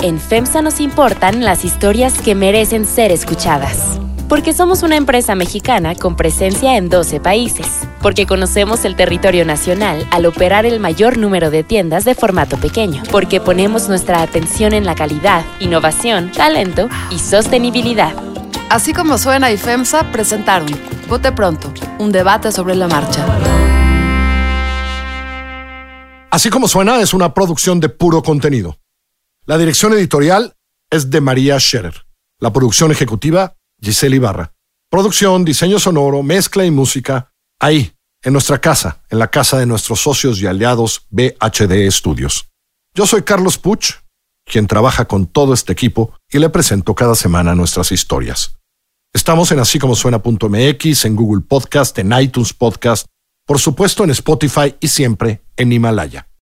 En 0.00 0.20
FEMSA 0.20 0.62
nos 0.62 0.78
importan 0.78 1.44
las 1.44 1.64
historias 1.64 2.20
que 2.20 2.36
merecen 2.36 2.86
ser 2.86 3.10
escuchadas. 3.10 3.98
Porque 4.28 4.52
somos 4.52 4.84
una 4.84 4.96
empresa 4.96 5.34
mexicana 5.34 5.96
con 5.96 6.14
presencia 6.14 6.76
en 6.76 6.88
12 6.88 7.18
países. 7.18 7.66
Porque 8.00 8.24
conocemos 8.24 8.84
el 8.84 8.94
territorio 8.94 9.44
nacional 9.44 10.06
al 10.12 10.26
operar 10.26 10.66
el 10.66 10.78
mayor 10.78 11.18
número 11.18 11.50
de 11.50 11.64
tiendas 11.64 12.04
de 12.04 12.14
formato 12.14 12.58
pequeño. 12.58 13.02
Porque 13.10 13.40
ponemos 13.40 13.88
nuestra 13.88 14.22
atención 14.22 14.72
en 14.72 14.86
la 14.86 14.94
calidad, 14.94 15.44
innovación, 15.58 16.30
talento 16.30 16.88
y 17.10 17.18
sostenibilidad. 17.18 18.14
Así 18.70 18.92
como 18.92 19.18
suena 19.18 19.50
y 19.50 19.56
FEMSA 19.56 20.12
presentaron 20.12 20.68
Vote 21.08 21.32
Pronto, 21.32 21.72
un 21.98 22.12
debate 22.12 22.52
sobre 22.52 22.76
la 22.76 22.86
marcha. 22.86 23.26
Así 26.30 26.50
como 26.50 26.68
suena, 26.68 27.00
es 27.00 27.14
una 27.14 27.34
producción 27.34 27.80
de 27.80 27.88
puro 27.88 28.22
contenido. 28.22 28.78
La 29.48 29.56
dirección 29.56 29.94
editorial 29.94 30.56
es 30.90 31.08
de 31.08 31.22
María 31.22 31.58
Scherer. 31.58 32.04
La 32.38 32.52
producción 32.52 32.92
ejecutiva, 32.92 33.56
Giselle 33.80 34.16
Ibarra. 34.16 34.52
Producción, 34.90 35.42
diseño 35.42 35.78
sonoro, 35.78 36.22
mezcla 36.22 36.66
y 36.66 36.70
música, 36.70 37.32
ahí, 37.58 37.94
en 38.22 38.34
nuestra 38.34 38.60
casa, 38.60 39.02
en 39.08 39.18
la 39.18 39.28
casa 39.28 39.58
de 39.58 39.64
nuestros 39.64 40.00
socios 40.00 40.38
y 40.42 40.46
aliados 40.46 41.06
BHD 41.08 41.90
Studios. 41.90 42.50
Yo 42.94 43.06
soy 43.06 43.22
Carlos 43.22 43.56
Puch, 43.56 43.94
quien 44.44 44.66
trabaja 44.66 45.06
con 45.06 45.26
todo 45.26 45.54
este 45.54 45.72
equipo 45.72 46.14
y 46.30 46.40
le 46.40 46.50
presento 46.50 46.94
cada 46.94 47.14
semana 47.14 47.54
nuestras 47.54 47.90
historias. 47.90 48.58
Estamos 49.14 49.50
en 49.50 49.60
así 49.60 49.78
como 49.78 49.96
suena.mx, 49.96 51.04
en 51.06 51.16
Google 51.16 51.42
Podcast, 51.48 51.98
en 51.98 52.12
iTunes 52.20 52.52
Podcast, 52.52 53.06
por 53.46 53.58
supuesto 53.58 54.04
en 54.04 54.10
Spotify 54.10 54.76
y 54.78 54.88
siempre 54.88 55.40
en 55.56 55.72
Himalaya. 55.72 56.28